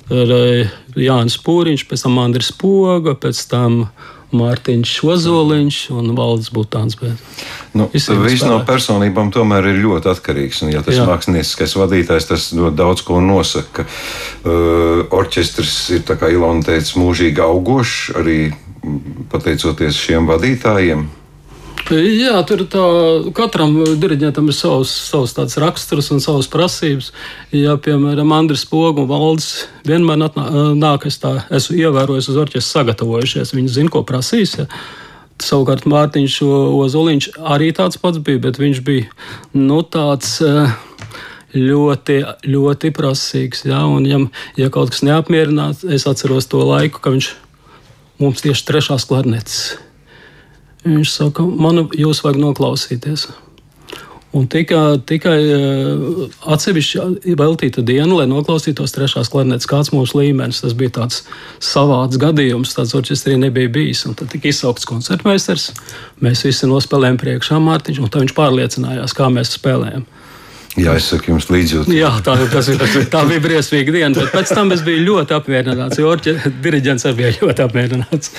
Ar 0.08 0.30
uh, 0.32 0.76
Jānis 0.96 1.36
Pūriņš, 1.44 1.84
pēc 1.90 2.06
tam 2.06 2.22
Andris 2.24 2.54
Poga, 2.56 3.18
pēc 3.20 3.42
tam 3.52 3.82
Mārtiņš 4.36 4.94
Ozoliņš 5.08 5.78
un 5.96 6.12
Valdis 6.18 6.50
Butāns. 6.52 6.98
Nu, 7.78 7.88
Viss 7.94 8.44
no 8.44 8.58
personībām 8.68 9.32
tomēr 9.32 9.70
ir 9.72 9.80
ļoti 9.86 10.12
atkarīgs. 10.12 10.64
Un, 10.66 10.72
ja 10.74 10.82
tas 10.84 10.98
ir 11.00 11.08
mākslinieckais 11.08 11.76
vadītājs, 11.80 12.28
tas 12.28 12.48
daudz 12.76 13.06
ko 13.08 13.22
nosaka. 13.24 13.88
Uh, 14.44 15.06
orķestris 15.16 15.78
ir, 15.96 16.04
kā 16.08 16.32
Ilona 16.34 16.66
teica, 16.68 17.00
mūžīgi 17.00 17.44
augošs 17.44 18.18
arī 18.20 18.40
pateicoties 19.32 19.98
šiem 20.00 20.30
vadītājiem? 20.30 21.08
Jā, 21.88 22.42
tur 22.44 22.66
tā, 22.68 22.84
katram 23.36 23.78
diriģentam 23.96 24.50
ir 24.52 24.56
savs, 24.58 24.92
savs 25.08 25.56
raksturs 25.62 26.10
un 26.12 26.20
savas 26.20 26.50
prasības. 26.52 27.14
Ja, 27.56 27.78
piemēram, 27.80 28.34
Andris 28.36 28.66
Pogu 28.68 29.06
un 29.06 29.08
Valdis 29.08 29.68
vienmēr 29.88 30.20
nāk, 30.20 31.08
es 31.08 31.20
tā 31.24 31.38
esmu 31.48 31.78
ievērojis 31.80 32.28
uz 32.34 32.42
orķestra 32.44 32.82
sagatavojušies. 32.82 33.56
Viņi 33.56 33.72
zina, 33.78 33.94
ko 33.94 34.04
prasīs. 34.08 34.58
Ja. 34.60 34.68
Savukārt 35.40 35.88
Mārtiņš 35.88 36.42
Ozoliņš 36.44 37.30
arī 37.56 37.72
tāds 37.78 38.02
pats 38.02 38.20
bija, 38.20 38.44
bet 38.50 38.60
viņš 38.60 38.84
bija 38.84 39.08
nu, 39.56 39.80
tāds. 39.84 40.42
Ļoti, 41.58 42.18
ļoti 42.44 42.90
prasīgs. 42.94 43.64
Ja, 43.66 43.86
un, 43.88 44.04
ja, 44.06 44.20
ja 44.60 44.68
kaut 44.70 44.92
kas 44.92 45.00
neapmierināts, 45.08 45.86
es 45.88 46.04
atceros 46.06 46.46
to 46.52 46.60
laiku, 46.68 47.00
kad 47.02 47.16
viņš 47.16 47.30
mums 48.22 48.44
tieši 48.46 48.66
trešās 48.68 49.08
klarnetes. 49.10 49.76
Viņš 50.88 51.12
saka, 51.12 51.44
man 51.44 51.88
jūs 51.98 52.24
vajag 52.24 52.40
noklausīties. 52.42 53.28
Un 54.36 54.44
tikai, 54.52 55.00
tikai 55.08 55.36
eh, 55.40 56.02
atsevišķi 56.52 57.36
veltīta 57.40 57.82
diena, 57.86 58.20
lai 58.20 58.26
noklausītos 58.30 58.92
trešās 58.94 59.32
klarnetes, 59.32 59.70
kāds 59.70 59.94
mūsu 59.96 60.20
līmenis. 60.20 60.60
Tas 60.62 60.76
bija 60.78 60.94
tāds 61.00 61.22
savāds 61.64 62.20
gadījums, 62.22 62.76
tāds 62.76 62.94
orķestrī 62.98 63.38
nebija 63.40 63.72
bijis. 63.72 64.04
Un 64.10 64.18
tad 64.20 64.30
tika 64.34 64.52
izsaukts 64.52 64.88
koncertmeistars. 64.90 65.72
Mēs 66.24 66.44
visi 66.46 66.70
nospēlējām 66.70 67.18
priekšā 67.24 67.62
Mārtiņš, 67.64 68.04
un 68.04 68.14
viņš 68.14 68.36
pārliecinājās, 68.38 69.16
kā 69.18 69.32
mēs 69.34 69.56
spēlējam. 69.56 70.06
Jā, 70.78 70.94
es 71.00 71.08
saku 71.10 71.32
jums 71.32 71.48
līdzjūtību. 71.50 71.96
Jā, 71.98 72.12
tā, 72.22 72.36
tas, 72.52 72.68
tā 73.10 73.22
bija 73.26 73.42
briesmīga 73.42 73.94
diena, 73.96 74.12
bet 74.14 74.30
pēc 74.36 74.52
tam 74.54 74.70
es 74.76 74.84
biju 74.86 75.08
ļoti 75.08 75.34
apmierināts, 75.34 75.98
jo 75.98 76.12
diriģents 76.64 77.08
arī 77.10 77.18
bija 77.18 77.32
ļoti 77.40 77.64
apmierināts. 77.66 78.32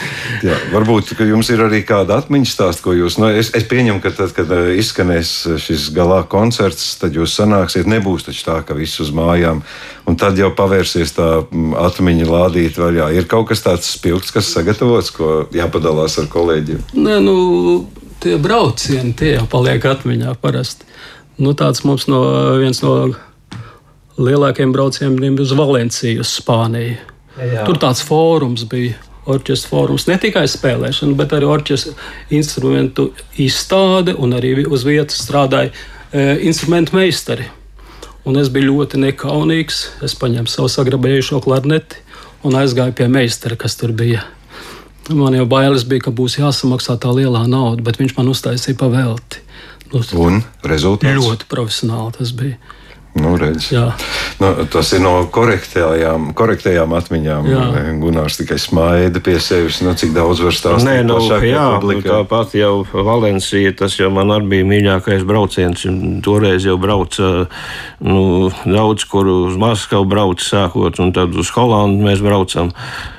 Jā, 0.46 0.54
varbūt 0.70 1.16
jums 1.26 1.50
ir 1.50 1.64
arī 1.66 1.82
kāda 1.88 2.20
atmiņas 2.22 2.54
stāsts, 2.54 2.84
ko 2.84 2.94
jūs, 2.94 3.18
nu, 3.18 3.32
es, 3.34 3.50
es 3.58 3.66
pieņemu, 3.66 3.98
ka 4.04 4.14
tad, 4.14 4.34
kad 4.36 4.54
uh, 4.54 4.70
izskanēs 4.78 5.32
šis 5.64 5.88
galā 5.96 6.20
koncerts, 6.30 6.92
tad 7.02 7.18
jūs 7.18 7.34
sanāksiet, 7.40 7.90
nebūs 7.90 8.28
taču 8.28 8.46
tā, 8.46 8.60
ka 8.66 8.78
viss 8.78 9.02
uz 9.02 9.10
mājām, 9.14 9.64
un 10.06 10.18
tad 10.20 10.38
jau 10.38 10.52
pavērsies 10.54 11.18
tā 11.18 11.28
mm, 11.42 11.74
atmiņa 11.88 12.30
lādīt 12.30 12.78
vaļā. 12.78 13.10
Ir 13.18 13.26
kaut 13.30 13.50
kas 13.50 13.66
tāds 13.66 13.90
spilgts, 13.98 14.30
kas 14.34 14.54
sagatavots, 14.54 15.10
ko 15.16 15.40
jāpadalās 15.58 16.20
ar 16.22 16.30
kolēģiem? 16.30 16.86
Nē, 17.02 17.18
nu, 17.24 17.38
tie 18.22 18.38
braucieni, 18.42 19.14
tie 19.18 19.34
jau 19.36 19.46
paliek 19.50 19.84
atmiņā 19.90 20.38
parasti. 20.42 20.86
Nu, 21.38 21.54
tāds 21.54 21.84
mums 21.86 22.08
no, 22.10 22.20
viens 22.58 22.80
no 22.82 22.94
lielākajiem 24.18 24.72
braucieniem 24.74 25.36
bija 25.38 25.46
uz 25.46 25.52
Valenciju, 25.54 26.24
uz 26.24 26.32
Spāniju. 26.40 26.96
Jā. 27.38 27.66
Tur 27.68 27.78
tāds 27.78 28.02
fórums 28.06 28.66
bija. 28.70 28.96
Orķestra 29.28 29.68
fórums 29.68 30.06
ne 30.08 30.14
tikai 30.16 30.46
spēlēšana, 30.48 31.12
bet 31.18 31.34
arī 31.36 31.44
orķestra 31.52 31.92
instrumentu 32.32 33.10
izstāde 33.36 34.14
un 34.16 34.32
arī 34.32 34.54
uz 34.64 34.86
vietas 34.88 35.20
strādāja 35.20 35.68
e, 35.68 36.22
instrumentu 36.48 36.96
meistari. 36.96 37.44
Un 38.24 38.40
es 38.40 38.48
biju 38.52 38.70
ļoti 38.72 39.02
nekaunīgs. 39.02 39.82
Es 40.08 40.16
paņēmu 40.16 40.48
savu 40.48 40.70
sagrabējušo 40.72 41.42
klarneti 41.44 42.00
un 42.48 42.56
aizgāju 42.56 42.96
pie 42.96 43.10
meistara, 43.12 43.58
kas 43.60 43.76
tur 43.76 43.92
bija. 43.92 44.24
Man 45.12 45.36
jau 45.36 45.44
bailes 45.48 45.84
bija, 45.88 46.06
ka 46.08 46.14
būs 46.16 46.38
jāsamaksā 46.40 46.96
tā 47.00 47.12
lielā 47.12 47.44
nauda, 47.48 47.84
bet 47.84 48.00
viņš 48.00 48.16
man 48.16 48.32
uztaisīja 48.32 48.80
pavēlti. 48.80 49.44
Nu, 49.92 50.02
un 50.24 50.42
rezultāts? 50.66 51.16
Ļoti 51.16 51.48
profesionāli 51.50 52.18
tas 52.18 52.34
bija. 52.36 52.58
Nu, 53.18 53.34
nu, 54.38 54.64
tas 54.70 54.92
ir 54.94 55.00
no 55.02 55.12
korektajām, 55.32 56.28
korektajām 56.38 56.92
atmiņām. 56.98 57.48
Gunārs 58.02 58.38
tikai 58.38 58.58
smaida 58.62 59.22
pie 59.24 59.38
sevis. 59.42 59.80
Nu, 59.82 59.94
cik 59.98 60.12
daudz 60.14 60.42
var 60.44 60.54
stāstīt? 60.54 60.86
Nē, 60.86 60.96
nu, 61.08 61.18
jā, 61.42 61.64
nu, 61.82 61.98
tāpat 62.04 62.54
jau 62.58 62.84
Valencija, 62.92 63.74
tas 63.78 63.98
jau 63.98 64.12
man 64.14 64.30
arī 64.36 64.52
bija 64.54 64.68
mīļākais 64.70 65.26
brauciens. 65.28 65.84
Toreiz 66.24 66.68
jau 66.68 66.78
brauca 66.80 67.48
nu, 68.04 68.24
daudz, 68.68 69.08
kur 69.10 69.30
uz 69.34 69.58
Maskavu 69.58 70.08
brauca 70.08 70.44
sākot, 70.44 71.02
un 71.02 71.14
tad 71.16 71.34
uz 71.34 71.50
Holandu 71.56 72.06
mēs 72.06 72.22
braucam. 72.24 72.74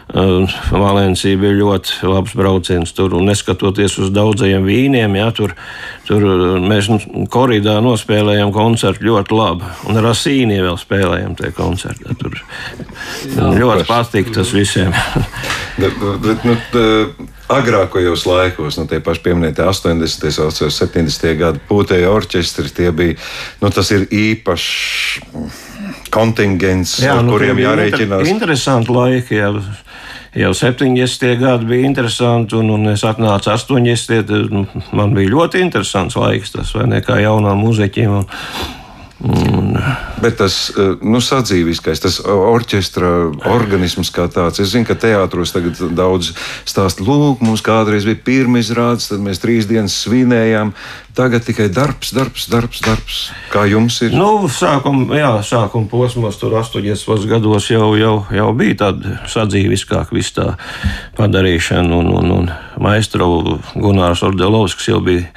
Valencija 0.09 1.37
bija 1.37 1.53
ļoti 1.53 2.07
labs 2.09 2.33
brauciens 2.37 2.93
tur. 2.97 3.13
Un 3.19 3.27
neskatoties 3.29 3.99
uz 4.01 4.09
daudzajiem 4.13 4.65
vīniem, 4.65 5.15
ja, 5.19 5.29
tur, 5.35 5.53
tur 6.07 6.25
mēs 6.63 6.89
koridā 7.29 7.77
nospēlējām 7.85 8.49
koncertu 8.55 9.05
ļoti 9.05 9.37
labi. 9.37 9.69
Un 9.89 10.01
ar 10.01 10.09
Asīnī 10.09 10.57
vēl 10.65 10.79
spēlējām 10.81 11.35
tie 11.37 11.51
koncerti. 11.53 12.15
Tur 12.19 12.39
Jā, 13.35 13.51
ļoti 13.53 13.85
patīk 13.89 14.31
tas 14.33 14.49
visiem. 14.55 14.95
bet, 15.81 16.01
bet, 16.23 16.47
nu, 16.47 16.55
agrākajos 17.53 18.25
laikos, 18.29 18.79
nu, 18.81 18.87
tie 18.89 19.01
paši 19.05 19.23
pieminētie 19.27 19.65
80, 19.65 20.73
70 20.73 21.37
gadi, 21.37 21.61
pūtēji 21.69 22.09
orķestri, 22.09 22.73
tie 22.73 22.89
bija, 22.95 23.19
nu, 23.61 23.69
tas 23.73 23.93
ir 23.93 24.07
īpašs 24.09 25.53
kontingents, 26.13 26.97
jā, 27.03 27.13
ar 27.19 27.23
nu, 27.25 27.37
kuriem 27.37 27.61
jārēķinās. 27.61 28.25
Inter 28.25 28.33
interesanti 28.33 28.93
laiki. 28.95 29.37
Jā 29.37 29.53
jau 30.35 30.53
70. 30.53 31.35
gadi 31.39 31.65
bija 31.65 31.87
interesanti, 31.87 32.57
un, 32.59 32.69
un 32.75 32.91
es 32.93 33.03
atnācu 33.07 33.53
80. 33.53 34.35
Nu, 34.53 34.65
man 34.97 35.15
bija 35.17 35.33
ļoti 35.33 35.63
interesants 35.63 36.17
laiks, 36.19 36.53
tas 36.53 36.73
vai 36.75 36.87
ne 36.91 37.01
kā 37.05 37.19
jaunām 37.23 37.63
muzeķiem. 37.63 38.19
Un, 38.21 38.27
Un... 39.19 39.73
Bet 40.23 40.37
tas 40.39 40.69
eh, 40.71 40.93
nu, 41.03 41.19
sadzīviskais, 41.23 41.99
tas 41.99 42.19
orķestra 42.23 43.09
organisms 43.51 44.11
kā 44.15 44.29
tāds. 44.31 44.61
Es 44.63 44.71
zinu, 44.71 44.87
ka 44.87 44.95
teātros 44.99 45.51
tagad 45.51 45.79
daudz 45.95 46.31
stāsta, 46.67 47.03
lūk, 47.03 47.43
mums 47.43 47.63
kādreiz 47.65 48.07
bija 48.07 48.21
pirmā 48.23 48.63
izrādes, 48.63 49.09
tad 49.11 49.23
mēs 49.23 49.41
trīs 49.43 49.67
dienas 49.67 49.97
svinējām. 50.05 50.71
Tagad 51.19 51.43
tikai 51.43 51.67
darbs, 51.73 52.13
darbs, 52.15 52.45
darbs, 52.47 52.79
darbs. 52.85 53.17
Kā 53.51 53.65
jums 53.67 53.97
ir? 54.05 54.13
Nu, 54.15 54.47
sākuma, 54.47 55.17
jā, 55.19 55.31
sākuma 55.43 55.89
posmos, 55.91 56.39
tur 56.39 56.55
80 56.55 57.27
gados 57.27 57.67
jau, 57.73 57.89
jau, 57.99 58.13
jau 58.31 58.49
bija 58.55 58.85
tāda 58.85 59.17
sadzīviskāka 59.27 60.15
viss 60.15 60.35
tā 60.37 60.53
padarīšana. 61.19 61.91
Un, 61.99 62.13
un, 62.21 62.31
un 62.37 62.53
maestro 62.79 63.59
Gunārs 63.75 64.23
Ordelovskis 64.23 64.93
jau 64.93 65.01
bija 65.03 65.27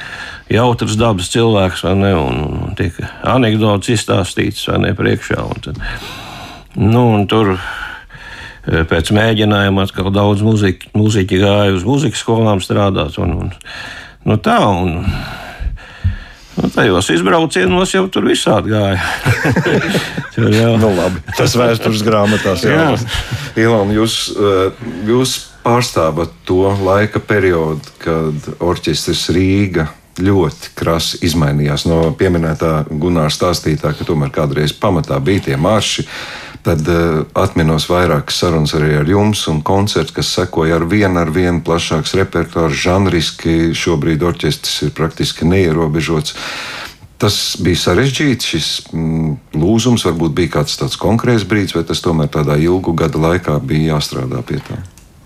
jautrs 0.52 0.96
dabas 1.00 1.30
cilvēks, 1.32 1.84
vai 1.86 1.94
ne? 1.98 2.12
Un, 2.18 2.42
un 2.68 2.76
tika 2.78 3.10
anekdotas 3.34 3.92
izstāstītas, 3.96 4.64
vai 4.70 4.80
ne, 4.86 4.94
priekšā. 4.98 5.40
Un 5.42 5.62
tad, 5.64 5.80
nu, 6.78 7.04
un 7.16 7.26
tur 7.30 7.54
e, 7.56 8.82
pēc 8.88 9.12
mēģinājuma 9.16 9.86
atkal 9.88 10.12
daudz 10.14 10.44
muziķi, 10.46 10.92
muziķi 10.98 11.42
gāja 11.42 11.76
uz 11.76 11.86
muzikas 11.88 12.24
skolām 12.24 12.62
strādāt. 12.64 13.18
Un, 13.22 13.38
un, 13.44 13.54
nu 14.28 14.40
tā, 14.42 14.60
un, 14.68 15.00
Nu, 16.52 16.68
tajos 16.68 17.06
izbraucienos 17.08 17.94
jau 17.94 18.02
tur 18.12 18.26
visādi 18.28 18.74
gāja. 18.74 19.00
tur 20.34 20.50
jau 20.52 20.74
nu, 20.76 20.90
labi. 20.98 21.22
Tas 21.38 21.54
vēstures 21.56 22.02
grāmatās 22.04 22.66
jau 22.66 22.90
ir. 22.92 23.06
Ilona, 23.62 23.94
jūs, 23.96 24.16
eh, 24.36 24.84
jūs 25.08 25.32
pārstāvat 25.64 26.34
to 26.44 26.66
laika 26.84 27.22
periodu, 27.24 27.96
kad 28.02 28.52
orķestris 28.60 29.24
Rīga 29.32 29.88
ļoti 30.22 30.72
krasi 30.78 31.20
izmainījās 31.26 31.86
no 31.90 32.04
pieminētā 32.18 32.86
Gunārs 32.90 33.38
stāstītā, 33.38 33.94
ka 33.96 34.06
tomēr 34.08 34.32
kādreiz 34.34 34.74
pamatā 34.76 35.18
bija 35.24 35.48
tie 35.48 35.58
marši. 35.60 36.06
Tad 36.62 36.86
uh, 36.86 37.24
atminos 37.34 37.88
vairākas 37.90 38.36
sarunas 38.38 38.74
arī 38.78 38.92
ar 39.00 39.08
jums, 39.10 39.42
un 39.50 39.64
koncerts, 39.66 40.14
kas 40.14 40.30
sekoja 40.30 40.78
ar 40.78 40.86
vienu 40.86 41.18
ar 41.18 41.32
vienu 41.34 41.58
plašāks 41.66 42.14
repertuārs, 42.20 42.78
žanriski. 42.84 43.72
Šobrīd 43.74 44.22
orķestris 44.22 44.86
ir 44.86 44.94
praktiski 44.94 45.48
neierobežots. 45.50 46.36
Tas 47.22 47.36
bija 47.62 47.78
sarežģīts, 47.78 48.46
šis 48.54 48.70
mm, 48.94 49.34
lūzums 49.58 50.06
varbūt 50.06 50.38
bija 50.38 50.56
kāds 50.58 50.78
tāds 50.78 50.98
konkrēts 50.98 51.46
brīdis, 51.50 51.74
vai 51.76 51.84
tas 51.86 52.02
tomēr 52.02 52.30
tādā 52.30 52.58
ilgu 52.62 52.94
gadu 52.98 53.22
laikā 53.22 53.58
bija 53.62 53.96
jāstrādā 53.96 54.42
pie 54.46 54.62
tā. 54.62 54.78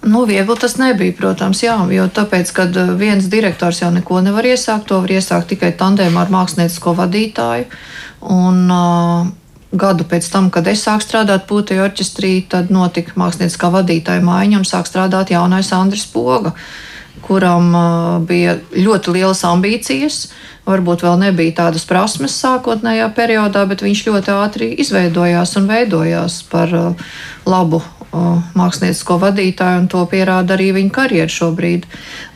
Nu, 0.06 0.22
viegli 0.25 0.54
tas 0.60 0.76
nebija, 0.78 1.14
protams, 1.18 1.64
jā, 1.64 1.75
jo 1.90 2.04
tāpēc, 2.14 2.52
kad 2.54 2.76
uh, 2.78 2.92
viens 2.94 3.26
direktors 3.30 3.80
jau 3.82 3.90
neko 3.90 4.20
nevar 4.22 4.46
iesākt, 4.46 4.86
to 4.86 5.00
var 5.02 5.10
iesākt 5.10 5.50
tikai 5.50 5.72
tandēmā 5.75 6.22
ar 6.22 6.30
māksliniecisko 6.30 6.94
vadītāju. 7.00 7.66
Un, 8.22 8.62
uh, 8.70 9.34
Gadu 9.76 10.04
pēc 10.08 10.28
tam, 10.30 10.46
kad 10.54 10.68
es 10.70 10.84
sāku 10.86 11.02
strādāt 11.02 11.48
Pūtēju 11.50 11.82
orķestrī, 11.88 12.30
tad 12.48 12.70
notika 12.72 13.16
mākslinieckā 13.18 13.70
vadītāja 13.75 14.22
maiņa 14.25 14.60
un 14.60 14.68
sāk 14.68 14.86
strādāt 14.86 15.32
jaunais 15.34 15.72
Andris 15.75 16.06
Poga, 16.06 16.54
kuram 17.26 17.75
uh, 17.75 17.90
bija 18.22 18.60
ļoti 18.76 19.16
lielas 19.18 19.42
ambīcijas. 19.48 20.20
Varbūt 20.70 21.02
vēl 21.02 21.18
nebija 21.26 21.58
tādas 21.64 21.84
prasmes 21.86 22.38
sākotnējā 22.38 23.10
periodā, 23.18 23.66
bet 23.66 23.82
viņš 23.82 24.06
ļoti 24.06 24.34
ātri 24.38 24.70
izveidojās 24.86 25.58
un 25.58 25.66
veidojās 25.70 26.40
par 26.50 26.72
uh, 26.75 27.10
labu 27.46 27.82
māksliniecisko 28.12 29.18
vadītāju, 29.22 29.82
un 29.82 29.88
to 29.92 30.02
pierāda 30.10 30.56
arī 30.56 30.70
viņa 30.76 30.92
karjera 30.94 31.32
šobrīd. 31.32 31.86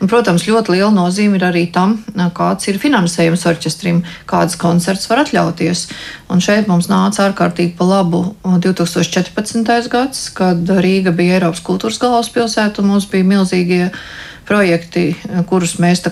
Un, 0.01 0.09
protams, 0.11 0.45
ļoti 0.47 0.75
liela 0.75 0.91
nozīme 0.95 1.39
ir 1.39 1.45
arī 1.47 1.65
tam, 1.73 1.97
kāds 2.37 2.69
ir 2.71 2.79
finansējums 2.81 3.45
orķestrim, 3.51 4.01
kādas 4.29 4.57
koncerts 4.61 5.09
var 5.11 5.23
atļauties. 5.25 5.85
Un 6.31 6.43
šeit 6.43 6.69
mums 6.71 6.89
nāca 6.91 7.27
ārkārtīgi 7.27 7.75
pa 7.79 7.87
labu 7.87 8.23
2014. 8.43 9.91
gads, 9.91 10.27
kad 10.35 10.75
Rīga 10.81 11.13
bija 11.15 11.39
Eiropas 11.39 11.63
kultūras 11.65 12.01
galvaspilsēta 12.01 12.83
un 12.83 12.93
mums 12.93 13.09
bija 13.11 13.27
milzīgie 13.27 13.85
projekti, 14.51 15.15
kurus 15.47 15.77
mēs 15.79 16.03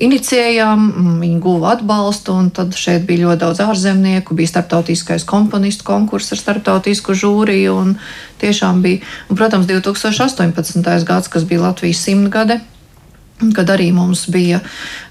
inicijējām, 0.00 0.84
viņi 1.20 1.40
guva 1.44 1.74
atbalstu, 1.76 2.36
tad 2.56 2.72
šeit 2.78 3.04
bija 3.04 3.26
ļoti 3.26 3.42
daudz 3.42 3.60
ārzemnieku, 3.60 4.36
bija 4.36 4.54
starptautiskais 4.54 5.26
komponistu 5.28 5.84
konkurss 5.84 6.32
ar 6.32 6.40
starptautisku 6.40 7.12
žūriju, 7.12 7.74
tiešām 8.40 8.80
bija, 8.84 9.02
un, 9.28 9.36
protams, 9.36 9.68
2018. 9.68 11.04
gads, 11.04 11.28
kas 11.28 11.44
bija 11.48 11.66
Latvijas 11.66 12.00
simtgade, 12.06 12.60
kad 13.54 13.72
arī 13.74 13.90
mums 13.92 14.24
bija 14.32 14.62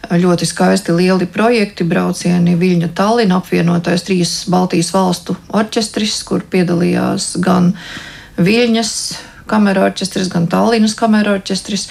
ļoti 0.10 0.48
skaisti 0.50 0.96
lieli 0.98 1.28
projekti, 1.30 1.86
braucieni 1.86 2.56
Viļņa 2.58 2.90
Tallinn, 2.98 3.36
apvienotais 3.36 4.06
trīs 4.08 4.34
Baltijas 4.50 4.90
valstu 4.96 5.38
orķestris, 5.54 6.24
kur 6.26 6.46
piedalījās 6.50 7.36
gan 7.44 7.74
Viļņas 8.42 8.96
kameru 9.50 9.84
orķestris, 9.88 10.30
gan 10.34 10.48
Tallinas 10.52 10.96
kameru 11.00 11.36
orķestris. 11.38 11.88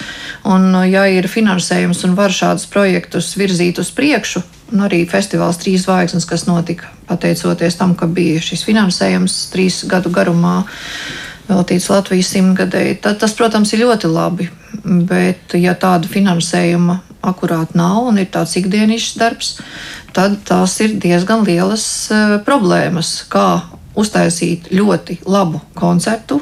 Un, 0.49 0.69
uh, 0.73 0.87
ja 0.89 1.05
ir 1.11 1.29
finansējums 1.31 2.03
un 2.07 2.17
var 2.19 2.33
šādus 2.33 2.67
projektus 2.71 3.33
virzīt 3.39 3.81
uz 3.81 3.91
priekšu, 3.95 4.43
un 4.73 4.85
arī 4.87 5.03
festivāls 5.09 5.61
Trīs 5.61 5.85
zvaigznes, 5.85 6.27
kas 6.29 6.47
notika 6.49 6.89
pateicoties 7.09 7.77
tam, 7.79 7.95
ka 7.99 8.07
bija 8.07 8.41
šis 8.41 8.65
finansējums 8.67 9.37
trīs 9.53 9.83
gadu 9.89 10.11
garumā 10.13 10.63
veltīts 11.49 11.89
Latvijas 11.91 12.31
simtgadēji, 12.33 12.99
tad 13.03 13.19
tas, 13.21 13.33
protams, 13.37 13.73
ir 13.75 13.83
ļoti 13.83 14.11
labi. 14.11 14.49
Bet, 14.83 15.53
ja 15.59 15.75
tāda 15.79 16.09
finansējuma 16.09 17.01
akurāt 17.23 17.75
nav 17.77 18.09
un 18.09 18.19
ir 18.19 18.29
tāds 18.31 18.55
ikdienišķs 18.59 19.19
darbs, 19.19 19.53
tad 20.15 20.39
tās 20.47 20.75
ir 20.83 20.97
diezgan 21.03 21.45
lielas 21.47 21.85
uh, 22.11 22.37
problēmas. 22.45 23.15
Kā 23.31 23.63
uztaisīt 23.99 24.71
ļoti 24.73 25.19
labu 25.29 25.61
koncertu, 25.77 26.39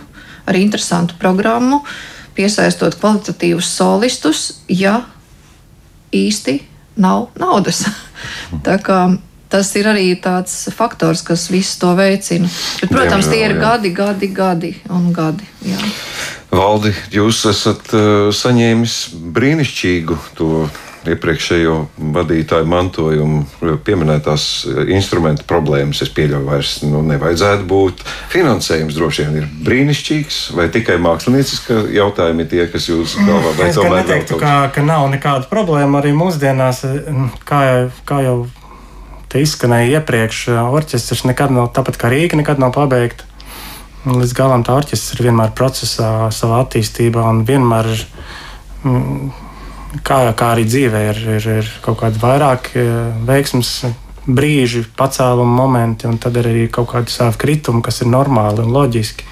ar 0.52 0.60
interesantu 0.60 1.18
programmu, 1.22 1.82
piesaistot 2.38 2.96
kvalitatīvus 3.00 3.72
solistus, 3.78 4.46
ja 4.68 5.02
īsti 6.16 6.60
nav 7.02 7.30
naudas. 7.40 7.86
Tā 8.66 8.78
kā 8.84 9.04
tas 9.52 9.68
ir 9.76 9.90
arī 9.92 10.14
tāds 10.22 10.54
faktors, 10.76 11.24
kas 11.28 11.50
visu 11.52 11.80
to 11.82 11.92
veicina. 11.98 12.48
Bet, 12.80 12.92
protams, 12.92 13.28
jā, 13.28 13.34
jā, 13.34 13.40
jā. 13.42 13.48
tie 13.48 13.50
ir 13.50 13.58
gadi, 13.60 13.92
gadi, 13.96 14.30
gadi 14.36 14.72
un 14.92 15.10
gadi. 15.16 15.48
Jā. 15.68 15.80
Valdi, 16.52 16.94
jūs 17.12 17.44
esat 17.52 17.92
uh, 17.96 18.30
saņēmis 18.36 18.96
brīnišķīgu 19.36 20.18
to 20.40 20.66
iepriekšējo 21.10 21.76
vadītāju 22.14 22.68
mantojumu, 22.70 23.42
pieminētās 23.86 24.46
eh, 24.70 24.82
instrumentu 24.96 25.46
problēmas, 25.50 26.04
es 26.06 26.12
pieļauju, 26.14 26.46
vairs 26.46 26.76
nu, 26.86 27.02
nevajadzētu 27.08 27.66
būt. 27.70 28.04
Finansējums 28.34 28.98
droši 28.98 29.26
vien 29.26 29.40
ir 29.42 29.50
brīnišķīgs, 29.66 30.40
vai 30.58 30.68
tikai 30.74 31.00
mākslinieciska 31.02 31.82
jautājumi 31.96 32.48
tie, 32.52 32.66
kas 32.72 32.90
jūs 32.92 33.18
galvā 33.18 33.56
vai 33.58 33.72
tomēr 33.76 34.02
neteiktu, 34.04 34.38
ka, 34.42 34.56
ka 34.76 34.86
nav 34.86 35.08
nekāda 35.14 35.50
problēma 35.52 36.02
arī 36.02 36.14
mūsdienās, 36.18 36.84
kā, 37.50 37.64
kā 38.06 38.22
jau 38.28 38.38
te 39.32 39.42
izskanēja 39.42 40.02
iepriekš, 40.02 40.46
orķestris 40.70 41.26
nekad 41.30 41.54
nav, 41.56 41.72
tāpat 41.76 41.98
kā 41.98 42.12
Rīga, 42.14 42.38
nekad 42.42 42.62
nav 42.62 42.76
pabeigta. 42.78 43.26
Līdz 44.02 44.34
galam 44.34 44.66
tā 44.66 44.74
orķestris 44.76 45.14
ir 45.16 45.28
vienmēr 45.28 45.54
procesā, 45.58 46.32
savā 46.34 46.64
attīstībā 46.66 47.26
un 47.30 47.46
vienmēr 47.48 47.94
ir. 47.94 48.04
Kā, 49.92 50.22
kā 50.40 50.54
arī 50.54 50.64
dzīvē 50.70 51.02
ir, 51.10 51.18
ir, 51.36 51.48
ir 51.60 51.70
kaut 51.84 52.00
kādi 52.00 52.20
vairāk 52.22 52.70
e, 52.80 52.86
veiksmes 53.28 53.72
brīži, 54.24 54.86
pacēluma 54.96 55.52
momenti, 55.52 56.08
un 56.08 56.20
tad 56.22 56.38
ir 56.40 56.48
arī 56.48 56.68
kaut 56.72 56.94
kādi 56.94 57.12
savi 57.12 57.40
kritumi, 57.42 57.84
kas 57.84 58.00
ir 58.04 58.12
normāli 58.12 58.64
un 58.64 58.72
loģiski. 58.72 59.28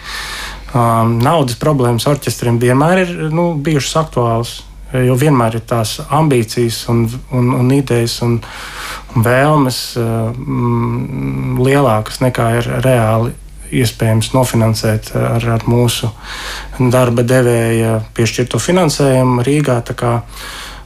Um, 0.69 1.15
naudas 1.23 1.57
problēmas 1.57 2.05
orķestriem 2.09 2.59
vienmēr 2.61 3.03
ir 3.05 3.13
nu, 3.33 3.53
bijušas 3.55 4.01
aktuālas. 4.03 4.55
Jo 4.89 5.13
vienmēr 5.21 5.59
ir 5.59 5.65
tās 5.69 5.99
ambīcijas, 6.01 6.79
un, 6.89 7.03
un, 7.37 7.51
un 7.53 7.67
idejas 7.75 8.15
un, 8.25 8.39
un 9.13 9.25
vēlmes 9.25 9.81
um, 10.01 11.59
lielākas 11.61 12.19
nekā 12.25 12.47
ir 12.57 12.71
reāli 12.81 13.35
iespējams 13.71 14.31
nofinansēt 14.33 15.11
ar, 15.17 15.45
ar 15.57 15.65
mūsu 15.69 16.09
darba 16.91 17.25
devēja 17.27 17.99
piešķirto 18.17 18.61
finansējumu 18.61 19.45
Rīgā. 19.45 19.81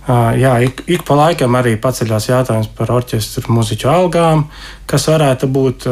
Jā, 0.04 0.58
ik, 0.60 0.82
ik 0.92 1.06
pa 1.08 1.16
laikam 1.16 1.54
arī 1.56 1.78
paceļās 1.80 2.26
jautājums 2.28 2.68
par 2.76 2.90
orķestra 2.92 3.48
muzeķu 3.48 3.88
algām, 3.88 4.42
kas 4.84 5.06
varētu 5.08 5.48
būt 5.48 5.86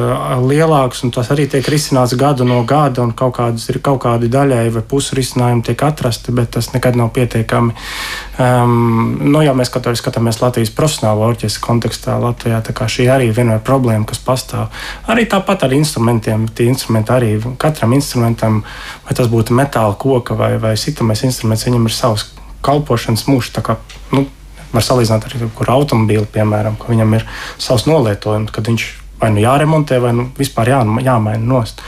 lielāks, 0.49 1.05
un 1.07 1.13
tas 1.15 1.29
arī 1.31 1.45
tiek 1.47 1.63
risināts 1.71 2.17
gadu 2.19 2.43
no 2.43 2.57
gada, 2.67 3.05
un 3.05 3.13
kaut, 3.15 3.37
kādas, 3.37 3.69
kaut 3.79 4.01
kādi 4.03 4.27
daļai 4.27 4.65
vai 4.75 4.83
pusi 4.83 5.15
risinājumi 5.15 5.63
tiek 5.69 5.83
atrasti, 5.87 6.35
bet 6.35 6.51
tas 6.57 6.73
nekad 6.73 6.99
nav 6.99 7.13
pietiekami. 7.15 7.71
Um, 8.35 9.15
nu, 9.31 9.45
ja 9.45 9.55
mēs 9.55 9.71
skatāmies 9.71 10.41
Latvijas 10.43 10.73
profesionālo 10.75 11.23
orķestra 11.29 11.63
kontekstā, 11.69 12.17
Latvijā 12.19 12.59
šī 12.67 13.07
arī 13.15 13.31
ir 13.31 13.39
viena 13.39 13.55
no 13.55 13.63
problēmām, 13.63 14.03
kas 14.11 14.19
pastāv. 14.19 14.67
Arī 15.07 15.23
tāpat 15.31 15.63
ar 15.63 15.77
instrumentiem. 15.77 16.49
Tie 16.51 16.67
instrumenti 16.67 17.15
arī 17.15 17.31
katram 17.61 17.95
instrumentam, 17.95 18.59
vai 19.07 19.15
tas 19.15 19.31
būtu 19.31 19.55
metāla, 19.55 19.95
koka 19.95 20.35
vai, 20.35 20.57
vai 20.59 20.75
sitamais 20.75 21.23
instruments, 21.23 21.63
viņam 21.69 21.87
ir 21.87 21.95
savs 21.95 22.27
kalpošanas 22.65 23.27
mūžs. 23.29 23.53
Kā, 23.65 23.77
nu, 24.15 24.25
var 24.71 24.85
salīdzināt 24.85 25.27
ar 25.27 25.75
automobīlu, 25.75 26.27
piemēram, 26.31 26.79
ka 26.79 26.91
viņam 26.91 27.19
ir 27.19 27.27
savs 27.61 27.87
nolietojums, 27.89 28.53
kad 28.55 28.67
viņš 28.71 28.87
vai 29.21 29.31
nu 29.35 29.43
jāremontē, 29.43 29.99
vai 30.01 30.15
nu 30.17 30.27
vispār 30.37 30.73
jā, 30.73 30.81
jāmaina 31.05 31.43
nost. 31.45 31.81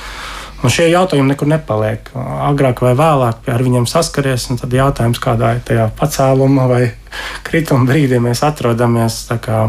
Un 0.63 0.71
šie 0.71 0.85
jautājumi 0.87 1.33
nekur 1.33 1.49
nepaliek. 1.51 2.07
Agrāk 2.15 2.79
vai 2.85 2.93
vēlāk 2.95 3.49
ar 3.51 3.63
viņiem 3.65 3.87
saskaries, 3.89 4.45
un 4.53 4.61
tad 4.61 4.71
jautājums, 4.71 5.19
kādā 5.19 5.57
tajā 5.67 5.89
pacēluma 5.99 6.69
vai 6.71 6.83
krituma 7.47 7.89
brīdī 7.89 8.21
mēs 8.23 8.45
atrodamies. 8.47 9.25
Kā, 9.43 9.65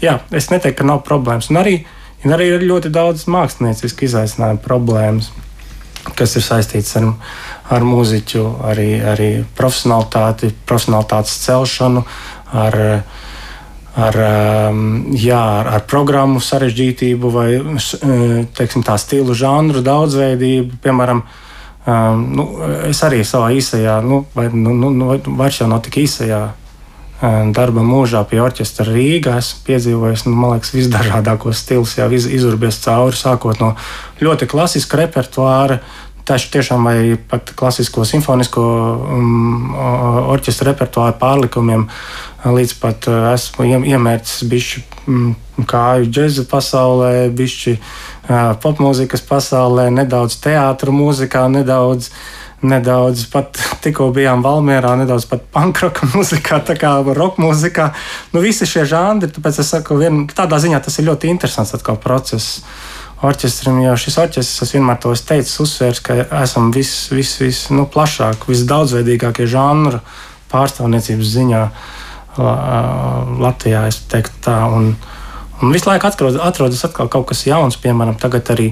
jā, 0.00 0.16
es 0.32 0.48
neteiktu, 0.52 0.78
ka 0.80 0.88
nav 0.88 1.02
problēmas. 1.04 1.50
Un 1.52 1.60
arī, 1.60 1.76
un 2.24 2.36
arī 2.36 2.54
ir 2.54 2.64
ļoti 2.70 2.92
daudz 2.94 3.26
mākslinieciski 3.28 4.08
izaicinājumu 4.08 4.64
problēmas 4.64 5.32
kas 6.16 6.36
ir 6.38 6.44
saistīts 6.44 6.96
ar, 7.00 7.08
ar 7.70 7.86
mūziķu, 7.86 8.44
arī, 8.70 8.90
arī 9.12 9.30
profesionālitāti, 9.56 10.52
profesionālitātes 10.68 11.36
celšanu, 11.44 12.04
ar, 12.56 12.78
ar, 14.06 14.20
um, 14.70 14.82
jā, 15.16 15.40
ar, 15.60 15.72
ar 15.76 15.84
programmu 15.90 16.42
sarežģītību 16.44 17.34
vai 17.34 17.48
teiksim, 18.56 18.84
tā 18.86 18.96
stilu 19.00 19.36
žanru 19.36 19.84
daudzveidību. 19.86 20.80
Piemēram, 20.84 21.24
um, 21.86 22.24
nu, 22.38 22.48
es 22.90 23.02
arī 23.06 23.22
savā 23.26 23.52
īsajā, 23.58 24.00
nu, 24.06 24.24
vai, 24.36 24.48
nu, 24.54 24.74
nu, 24.76 24.94
nu 24.94 25.12
vairs 25.40 25.62
jau 25.62 25.70
nav 25.70 25.84
tik 25.86 26.02
īsajā 26.06 26.46
darba 27.20 27.82
mūžā 27.84 28.22
pie 28.28 28.40
orķestra 28.40 28.86
Rīgā 28.88 29.36
esmu 29.40 29.64
piedzīvojis, 29.66 30.24
nu, 30.28 30.36
liekas, 30.54 30.72
visdažādākos 30.72 31.60
stilus 31.60 31.98
jau 31.98 32.08
iz, 32.16 32.24
izurbies 32.26 32.80
cauri, 32.80 33.16
sākot 33.16 33.60
no 33.60 33.74
ļoti 34.24 34.48
klasiska 34.48 35.02
repertuāra, 35.02 35.80
taču 36.24 36.50
tiešām 36.54 36.86
vai 36.86 36.96
pat 37.28 37.52
klasisko 37.58 38.06
simfonisko 38.08 38.64
um, 38.64 39.74
orķestra 40.32 40.70
repertuāru 40.70 41.18
pārlikumiem, 41.20 41.86
līdz 42.46 42.74
pat 42.80 43.08
uh, 43.10 43.30
esmu 43.34 43.68
iemērcis 43.68 44.48
bišķi 44.48 44.84
um, 45.10 45.32
kāju 45.68 46.08
džēza 46.08 46.46
pasaulē, 46.48 47.12
bišķi 47.36 47.76
uh, 47.76 48.52
popmūzikas 48.62 49.26
pasaulē, 49.28 49.90
nedaudz 49.92 50.38
teātru 50.40 50.94
mūzikā, 50.96 51.44
nedaudz 51.52 52.08
nedaudz 52.62 53.24
pat 53.32 53.58
tikko 53.84 54.10
bijām 54.14 54.44
Valmjerā, 54.44 54.92
nedaudz 55.00 55.26
pat 55.30 55.44
pankroka 55.54 56.08
mūzikā, 56.12 56.60
tā 56.66 56.76
kā 56.80 56.94
roka 57.16 57.42
mūzikā. 57.42 57.90
Nu, 58.34 58.44
visi 58.44 58.68
šie 58.68 58.84
žanri, 58.88 59.30
tāpēc 59.32 59.60
es 59.62 59.72
saku, 59.74 59.98
vien, 60.00 60.26
tādā 60.28 60.60
ziņā 60.60 60.80
tas 60.84 60.98
ir 61.00 61.08
ļoti 61.08 61.32
interesants 61.32 61.76
process 62.02 62.64
orķestram, 63.20 63.82
jo 63.84 63.94
šis 64.00 64.16
orķestris, 64.22 64.62
es 64.64 64.74
vienmēr 64.74 65.00
to 65.02 65.12
teicis, 65.12 65.58
uzsvērs, 65.60 66.00
ka 66.04 66.16
esam 66.40 66.70
vis, 66.72 67.10
vis, 67.12 67.34
vis 67.40 67.62
nu, 67.74 67.84
plašāk, 67.90 68.46
visdaudzveidīgākie 68.48 69.48
žanru 69.50 70.00
pārstāvniecības 70.50 71.34
ziņā 71.34 71.64
Latvijā, 72.40 73.84
es 73.90 74.00
teiktu 74.08 74.40
tā. 74.46 74.56
Un, 74.72 74.94
un 75.60 75.74
visu 75.74 75.90
laiku 75.90 76.08
atrodas, 76.08 76.40
atrodas 76.40 76.84
atkal 76.86 77.10
kaut 77.12 77.28
kas 77.28 77.44
jauns, 77.44 77.76
piemēram, 77.82 78.16
tagad 78.20 78.48
arī 78.54 78.70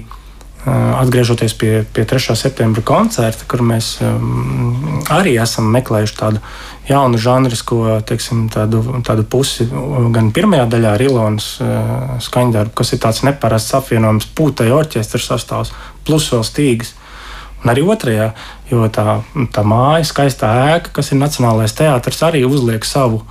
atgriežoties 0.99 1.55
pie, 1.59 1.85
pie 1.93 2.05
3. 2.05 2.35
septembra 2.37 2.83
koncerta, 2.87 3.47
kur 3.49 3.63
mēs 3.67 3.99
um, 4.05 5.03
arī 5.15 5.37
esam 5.41 5.69
meklējuši 5.75 6.17
tādu 6.19 6.43
jaunu 6.89 7.21
žanrisko 7.21 7.99
teiksim, 8.09 8.47
tādu, 8.53 8.83
tādu 9.07 9.27
pusi. 9.29 9.69
Gan 10.15 10.33
pirmajā 10.37 10.69
daļā 10.73 10.95
ir 10.97 11.07
Ilonas 11.09 11.51
uh, 11.63 12.17
skaņdarbu, 12.25 12.75
kas 12.79 12.95
ir 12.95 13.03
tāds 13.05 13.23
neparasts 13.27 13.77
apvienojums, 13.79 14.31
pūtai 14.39 14.71
orķestra 14.75 15.23
sastāvs, 15.23 15.75
plus 16.09 16.31
vēl 16.33 16.45
stīgas. 16.47 16.95
Un 17.65 17.73
arī 17.73 17.83
otrajā, 17.83 18.33
jo 18.71 18.85
tā, 18.95 19.19
tā 19.55 19.65
māja, 19.67 20.07
skaistā 20.07 20.51
ēka, 20.77 20.95
kas 21.01 21.11
ir 21.11 21.19
Nacionālais 21.19 21.75
teātris, 21.75 22.23
arī 22.23 22.45
uzliek 22.47 22.87
savu, 22.87 23.25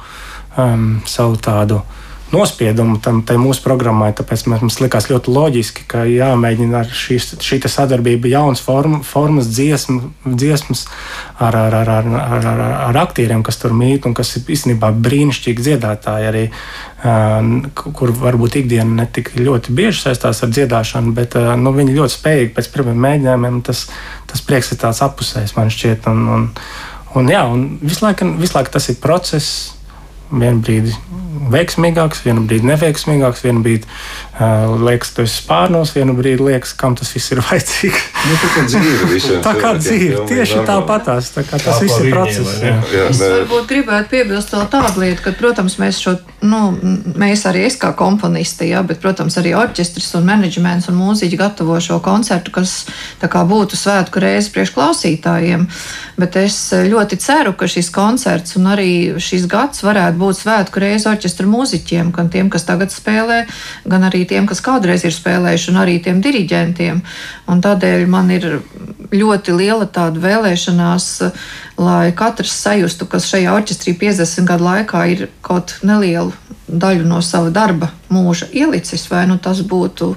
um, 0.60 0.98
savu 1.08 1.40
tādu 1.40 1.80
uh, 1.80 1.97
nospiedumu 2.32 3.00
tam 3.04 3.22
mūsu 3.40 3.64
programmai. 3.64 4.10
Tāpēc 4.16 4.46
mums 4.52 4.80
likās 4.84 5.08
ļoti 5.12 5.32
loģiski, 5.32 5.86
ka 5.90 6.04
jāmēģina 6.10 6.82
ar 6.82 6.92
šīs, 6.92 7.36
šī 7.44 7.60
sadarbība, 7.72 8.30
jaunas 8.32 8.62
form, 8.64 9.00
formas, 9.08 9.48
dziesmu, 9.52 10.12
dziesmas 10.26 10.86
ar, 11.40 11.56
ar, 11.56 11.78
ar, 11.82 11.92
ar, 12.00 12.10
ar, 12.24 12.50
ar, 12.52 12.64
ar 12.90 13.00
aktieriem, 13.06 13.44
kas 13.48 13.62
tur 13.62 13.76
mīt 13.78 14.08
un 14.08 14.16
kas 14.18 14.36
ir 14.40 14.52
īstenībā 14.58 14.92
brīnišķīgi 15.06 15.68
dziedātāji. 15.70 16.28
Arī, 16.32 16.44
kur 17.78 18.12
varbūt 18.18 18.60
ikdiena 18.64 19.04
ne 19.04 19.08
tik 19.14 19.32
ļoti 19.38 19.76
bieži 19.78 20.02
saistās 20.02 20.42
ar 20.44 20.52
dziedāšanu, 20.52 21.14
bet 21.16 21.38
nu, 21.62 21.74
viņi 21.76 21.96
ļoti 21.96 22.16
spējīgi 22.18 22.54
pēc 22.58 22.72
pirmiem 22.74 23.00
mēģinājumiem. 23.08 23.64
Tas, 23.68 23.86
tas 24.28 24.44
prieks 24.44 24.74
ir 24.74 24.82
tāds 24.84 25.04
apusējs 25.06 25.56
man 25.60 25.72
šķiet. 25.74 26.10
Un, 26.12 26.28
un, 26.34 26.48
un, 27.16 27.32
jā, 27.32 27.46
un 27.48 27.68
visu, 27.84 28.04
laiku, 28.04 28.34
visu 28.42 28.58
laiku 28.58 28.74
tas 28.74 28.90
ir 28.92 29.00
process 29.04 29.77
Vienu 30.32 30.60
brīdi 30.64 30.96
veiksmīgāks, 31.52 32.22
vienu 32.26 32.44
brīdi 32.48 32.68
neveiksmīgāks, 32.68 33.44
vienu 33.46 33.62
brīdi 33.66 33.88
uh, 33.88 34.76
liekas, 34.82 35.12
ka 35.14 35.22
tas 35.22 35.32
ir 35.32 35.34
spārnos, 35.34 35.94
vienu 35.96 36.16
brīdi 36.18 36.46
liekas, 36.48 36.74
kam 36.78 36.96
tas 36.98 37.12
viss 37.16 37.32
ir 37.34 37.42
vajadzīgs. 37.48 38.06
Nu, 38.28 38.38
tā 38.42 38.50
kā 38.54 38.64
dzīve 38.68 39.10
visiem. 39.14 39.42
tā 39.46 39.54
kā 39.58 39.74
dzīve, 39.78 40.24
tieši 40.30 40.64
tāpatās. 40.68 41.32
Tā 41.36 41.44
kā 41.48 41.60
tas 41.62 41.82
viss 41.84 42.02
ir 42.02 42.12
process. 42.14 42.58
Jā. 42.64 42.76
Jā, 42.94 43.06
es 43.12 43.22
varbūt 43.22 43.70
gribētu 43.70 44.12
piebilst 44.16 44.54
vēl 44.56 44.68
tādu 44.74 45.04
lietu, 45.04 45.24
ka, 45.26 45.36
protams, 45.38 45.78
mēs 45.82 46.02
šo, 46.04 46.18
nu, 46.48 46.62
mēs 47.20 47.46
arī 47.50 47.68
es 47.70 47.80
kā 47.80 47.94
komponisti, 47.98 48.72
jā, 48.72 48.84
bet, 48.88 49.02
protams, 49.04 49.38
arī 49.40 49.54
orķestris 49.58 50.10
un 50.20 50.28
menedžments 50.28 50.90
un 50.92 51.00
mūziķi 51.00 51.40
gatavo 51.40 51.80
šo 51.84 52.02
koncertu, 52.04 52.54
kas 52.56 52.80
tā 53.22 53.32
kā 53.32 53.46
būtu 53.48 53.80
svētku 53.80 54.22
reizi 54.24 54.52
priekš 54.56 54.74
klausītājiem. 54.76 55.68
Bet 56.18 56.36
es 56.40 56.58
ļoti 56.74 57.20
ceru, 57.22 57.54
ka 57.58 57.70
šis 57.70 57.92
koncerts 57.94 58.58
un 58.58 58.72
arī 58.74 58.90
šis 59.22 59.46
gads 59.50 59.84
varētu 59.86 60.17
būt 60.20 60.42
svētku 60.42 60.82
reize 60.84 61.10
orķestra 61.12 61.48
mūziķiem, 61.50 62.12
gan 62.16 62.32
tiem, 62.34 62.50
kas 62.54 62.68
tagad 62.68 62.94
spēlē, 62.94 63.44
gan 63.90 64.08
arī 64.08 64.24
tiem, 64.30 64.48
kas 64.50 64.62
kādreiz 64.66 65.06
ir 65.08 65.16
spēlējuši, 65.16 65.72
un 65.74 65.82
arī 65.84 66.00
tiem 66.04 66.22
diriģentiem. 66.26 67.04
Un 67.52 67.64
tādēļ 67.64 68.08
man 68.12 68.34
ir 68.34 68.50
ļoti 69.14 69.56
liela 69.56 69.88
tāda 69.88 70.22
vēlēšanās, 70.24 71.08
lai 71.80 72.12
katrs 72.18 72.58
sajustu, 72.66 73.08
kas 73.10 73.30
šajā 73.30 73.54
orķestrī 73.56 73.96
50 74.02 74.50
gadu 74.50 74.68
laikā 74.68 75.06
ir 75.14 75.28
kaut 75.46 75.78
nelielu 75.88 76.34
daļu 76.68 77.06
no 77.08 77.22
sava 77.24 77.52
darba 77.54 77.94
mūža 78.12 78.50
ielicis, 78.52 79.06
vai 79.12 79.24
nu 79.28 79.38
tas 79.40 79.62
būtu 79.64 80.14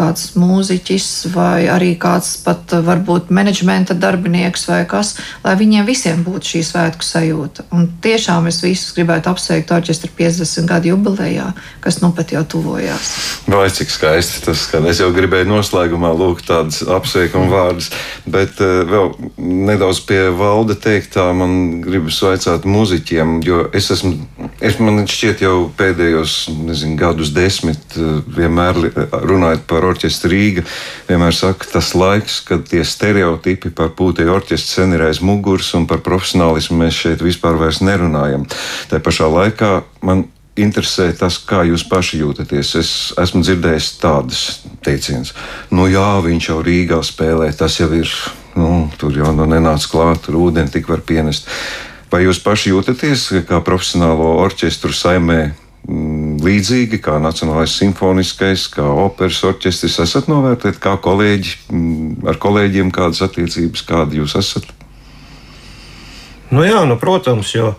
kāds 0.00 0.32
mūziķis 0.40 1.08
vai 1.34 1.68
arī 1.70 1.92
kāds 2.00 2.36
pat 2.44 2.72
varbūt 2.86 3.30
menedžmenta 3.34 3.96
darbinieks 3.98 4.66
vai 4.70 4.82
kas, 4.88 5.14
lai 5.44 5.56
viņiem 5.60 5.88
visiem 5.88 6.24
būtu 6.24 6.54
šī 6.54 6.62
svētku 6.70 7.06
sajūta. 7.06 7.66
Un 7.76 7.88
tiešām 8.04 8.48
es 8.50 8.62
visus 8.64 8.94
gribētu 8.96 9.32
apsveikt 9.32 9.72
orķestra 9.76 10.12
50 10.16 10.68
gadu 10.70 10.92
jubilejā, 10.94 11.50
kas 11.84 12.00
nu 12.04 12.12
pat 12.16 12.32
jau 12.34 12.44
tuvojās. 12.56 13.10
Vai 13.50 13.68
cik 13.74 13.92
skaisti 13.92 14.44
tas 14.46 14.64
skan. 14.66 14.88
Es 14.90 15.02
jau 15.02 15.10
gribēju 15.14 15.48
noslēgumā 15.50 16.12
lūgt 16.16 16.48
tādus 16.50 16.80
apsveikumu 16.86 17.50
vārdus, 17.52 17.90
bet 18.30 18.60
uh, 18.64 18.82
vēl 18.88 19.12
nedaudz 19.70 20.02
pie 20.08 20.22
valde 20.36 20.76
teiktā 20.80 21.30
man 21.36 21.80
gribas 21.84 22.20
vaicāt 22.24 22.66
muziķiem, 22.68 23.40
jo 23.46 23.64
es 23.76 23.90
esmu, 23.94 24.14
es 24.64 24.78
man 24.82 25.04
šķiet 25.10 25.44
jau 25.44 25.56
pēdējos, 25.78 26.36
nezinu, 26.70 26.96
gadus 27.00 27.34
desmit 27.36 27.98
uh, 27.98 28.20
vienmēr 28.36 28.80
runājot 29.10 29.66
par 29.70 29.89
orķestra 29.90 30.30
Rīga 30.32 30.64
vienmēr 31.08 31.36
saka, 31.36 31.68
tas 31.74 31.92
laiks, 31.98 32.40
kad 32.46 32.66
tie 32.70 32.82
stereotipi 32.86 33.72
par 33.76 33.92
pūtēju 33.98 34.34
orķestru 34.34 34.80
sen 34.80 34.96
ir 34.96 35.06
aiz 35.08 35.22
muguras 35.24 35.72
un 35.78 35.86
par 35.90 36.02
profesionālismu 36.06 36.80
mēs 36.84 37.04
šeit 37.04 37.24
vispār 37.24 37.58
nerunājam. 37.80 38.46
Tā 38.90 39.02
pašā 39.02 39.28
laikā 39.30 39.80
man 40.06 40.26
interesē 40.60 41.10
tas, 41.16 41.38
kā 41.38 41.62
jūs 41.68 41.84
paši 41.88 42.20
jūtaties. 42.22 42.74
Es 42.80 42.90
esmu 43.20 43.42
dzirdējis 43.44 43.90
tādas 44.02 44.42
teicienas, 44.84 45.34
nu 45.70 45.86
jā, 45.90 46.20
viņš 46.24 46.50
jau 46.50 46.60
Rīgā 46.64 47.00
spēlē, 47.06 47.50
tas 47.56 47.78
jau 47.80 47.90
ir, 47.96 48.10
nu, 48.58 48.88
tur 49.00 49.14
jau 49.16 49.32
nu 49.36 49.46
nenāca 49.50 49.92
klāt, 49.92 50.24
tur 50.26 50.40
ūdeni 50.40 50.72
tik 50.72 50.90
var 50.90 51.04
pienest. 51.06 51.48
Vai 52.10 52.24
jūs 52.24 52.40
paši 52.42 52.72
jūtaties 52.72 53.28
kā 53.46 53.60
profesionālo 53.62 54.34
orķestru 54.42 54.90
saimē 54.94 55.40
līdzīgi 56.44 57.00
kā 57.02 57.16
Nacionālais 57.22 57.72
simfoniskais, 57.78 58.66
kā 58.72 58.84
operas 58.84 59.40
orķestris, 59.46 59.98
esat 60.04 60.30
novērtēti 60.30 60.82
kā 60.82 60.96
kolēģi, 61.02 61.56
mm, 61.70 62.28
ar 62.30 62.38
kolēģiem 62.40 62.92
kādas 62.94 63.22
attiecības, 63.26 63.84
kādi 63.88 64.20
jūs 64.20 64.36
esat? 64.40 64.70
Nu 66.50 66.64
jā, 66.66 66.82
nu, 66.88 66.96
protams, 66.98 67.52
jo, 67.54 67.74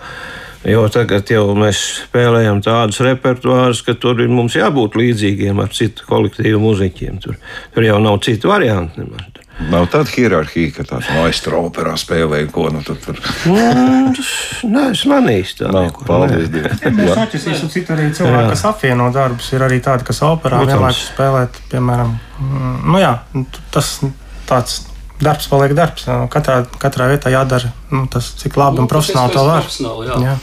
jo 0.68 0.86
tagad 0.94 1.32
jau 1.32 1.50
mēs 1.60 1.82
spēlējam 2.06 2.62
tādus 2.64 3.02
repertuārus, 3.04 3.84
ka 3.84 3.98
tur 4.00 4.22
ir 4.24 4.32
mums 4.32 4.56
jābūt 4.56 4.96
līdzīgiem 5.00 5.60
ar 5.64 5.74
citu 5.76 6.08
kolektīvu 6.08 6.62
muzeķiem. 6.64 7.20
Tur, 7.24 7.40
tur 7.76 7.88
jau 7.88 8.00
nav 8.04 8.22
citu 8.24 8.52
variantu. 8.52 9.04
Nemaz. 9.04 9.31
Nav 9.70 9.88
tāda 9.94 10.10
hierarhija, 10.12 10.72
ka 10.76 10.86
tāds 10.88 11.10
maģistra 11.14 11.60
operā 11.62 11.94
spēlē 12.00 12.42
ko 12.54 12.68
nu 12.74 12.82
tur. 12.86 12.98
tur. 13.04 13.20
Mm, 13.50 14.14
nē, 14.72 14.86
es 14.96 15.04
manīju 15.10 15.58
tā. 15.62 15.72
Nav, 15.76 15.92
paldies 16.08 16.50
Dievam. 16.54 17.02
Jā, 17.08 17.26
tas 17.32 17.48
ir 17.52 17.60
citu 17.76 17.96
arī 17.96 18.10
cilvēki, 18.18 18.52
kas 18.54 18.66
apvieno 18.72 19.10
darbus. 19.16 19.52
Ir 19.56 19.66
arī 19.68 19.82
tādi, 19.84 20.08
kas 20.08 20.24
operā 20.26 20.64
vienlaikus 20.66 21.12
spēlēt, 21.12 21.62
piemēram, 21.74 22.16
mm, 22.40 22.78
nu 22.90 23.04
jā, 23.04 23.14
tas 23.76 24.00
tāds 24.50 24.82
darbs 25.22 25.48
paliek 25.52 25.76
darbs. 25.78 26.08
Katrā, 26.34 26.62
katrā 26.82 27.12
vietā 27.12 27.32
jādara 27.34 27.72
nu, 27.94 28.06
tas, 28.12 28.34
cik 28.42 28.58
labi 28.60 28.82
un 28.82 28.88
nu, 28.88 28.92
profesionāli 28.92 29.36
to 29.36 29.46
var. 29.46 29.68
Jā. 30.08 30.18
Jā. 30.26 30.36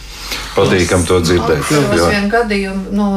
Patīkam 0.58 1.04
to 1.06 1.20
dzirdēt. 1.22 1.62
Tas 1.68 1.86
bija 1.92 2.20
gadījums 2.32 2.90
no 2.96 3.08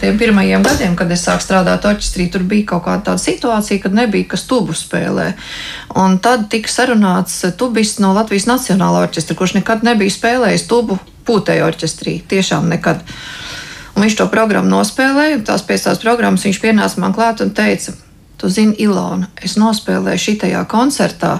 tiem 0.00 0.18
pirmajiem 0.20 0.64
gadiem, 0.66 0.96
kad 0.98 1.10
es 1.14 1.24
sāku 1.24 1.44
strādāt 1.44 1.86
orķestrī. 1.88 2.28
Tur 2.32 2.44
bija 2.48 2.68
kaut 2.74 2.84
kāda 2.86 3.10
tāda 3.10 3.22
situācija, 3.22 3.82
kad 3.86 3.96
nebija 3.96 4.28
kas 4.34 4.44
tubu 4.50 4.76
spēlē. 4.76 5.30
Un 5.96 6.18
tad 6.22 6.48
tika 6.52 6.70
sarunāts 6.72 7.38
tubists 7.58 8.02
no 8.04 8.12
Latvijas 8.16 8.48
Nacionālā 8.50 9.06
orķestra, 9.08 9.38
kurš 9.38 9.56
nekad 9.60 9.86
nebija 9.86 10.12
spēlējis 10.12 10.68
tubu 10.70 10.98
pūtēju 11.26 11.66
orķestrī. 11.66 12.18
Tiešām 12.28 12.68
nekad. 12.74 13.02
Un 13.96 14.04
viņš 14.04 14.18
to 14.18 14.26
programmu 14.28 14.68
nospēlēja, 14.74 15.40
tās 15.48 15.64
pēc 15.64 15.88
tās 15.88 16.02
programmas 16.02 16.44
viņš 16.44 16.60
pienāca 16.60 17.00
man 17.00 17.16
klāt 17.16 17.40
un 17.40 17.54
teica, 17.56 17.96
Tu 18.36 18.50
zini, 18.52 18.74
Ilona, 18.84 19.30
es 19.40 19.54
nospēlēju 19.56 20.20
šitajā 20.20 20.60
koncertā 20.68 21.38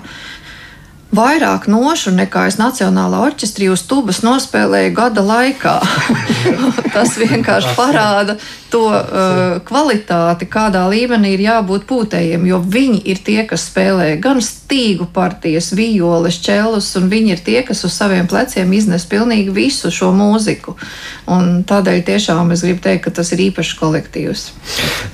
vairāk 1.14 1.68
nošu 1.70 2.12
nekā 2.14 2.46
es 2.50 2.58
Nacionālā 2.58 3.22
orķestrī 3.28 3.70
uz 3.70 3.84
tubas 3.86 4.22
nospēlēju 4.26 4.94
gada 4.96 5.22
laikā. 5.22 5.78
Tas 6.94 7.16
vienkārši 7.20 7.74
parāda 7.78 8.36
to 8.70 8.82
uh, 8.90 9.58
kvalitāti, 9.66 10.48
kādā 10.50 10.82
līmenī 10.90 11.34
ir 11.36 11.44
jābūt 11.46 11.86
pūtējiem, 11.88 12.46
jo 12.50 12.58
viņi 12.60 12.98
ir 13.12 13.20
tie, 13.24 13.38
kas 13.48 13.68
spēlē 13.70 14.16
gan 14.22 14.40
stīgu 14.42 15.06
partijas, 15.14 15.70
violes, 15.76 16.40
čelus, 16.42 16.90
un 16.98 17.08
viņi 17.12 17.36
ir 17.36 17.42
tie, 17.46 17.60
kas 17.66 17.84
uz 17.86 17.94
saviem 17.94 18.26
pleciem 18.30 18.72
iznes 18.74 19.06
pilnīgi 19.08 19.54
visu 19.54 19.92
šo 19.94 20.10
mūziku. 20.16 20.76
Un 21.30 21.62
tādēļ 21.68 22.02
tiešām 22.06 22.50
es 22.54 22.64
gribu 22.66 22.82
teikt, 22.84 23.04
ka 23.06 23.14
tas 23.20 23.30
ir 23.36 23.44
īpašs 23.48 23.76
kolektīvs. 23.78 24.44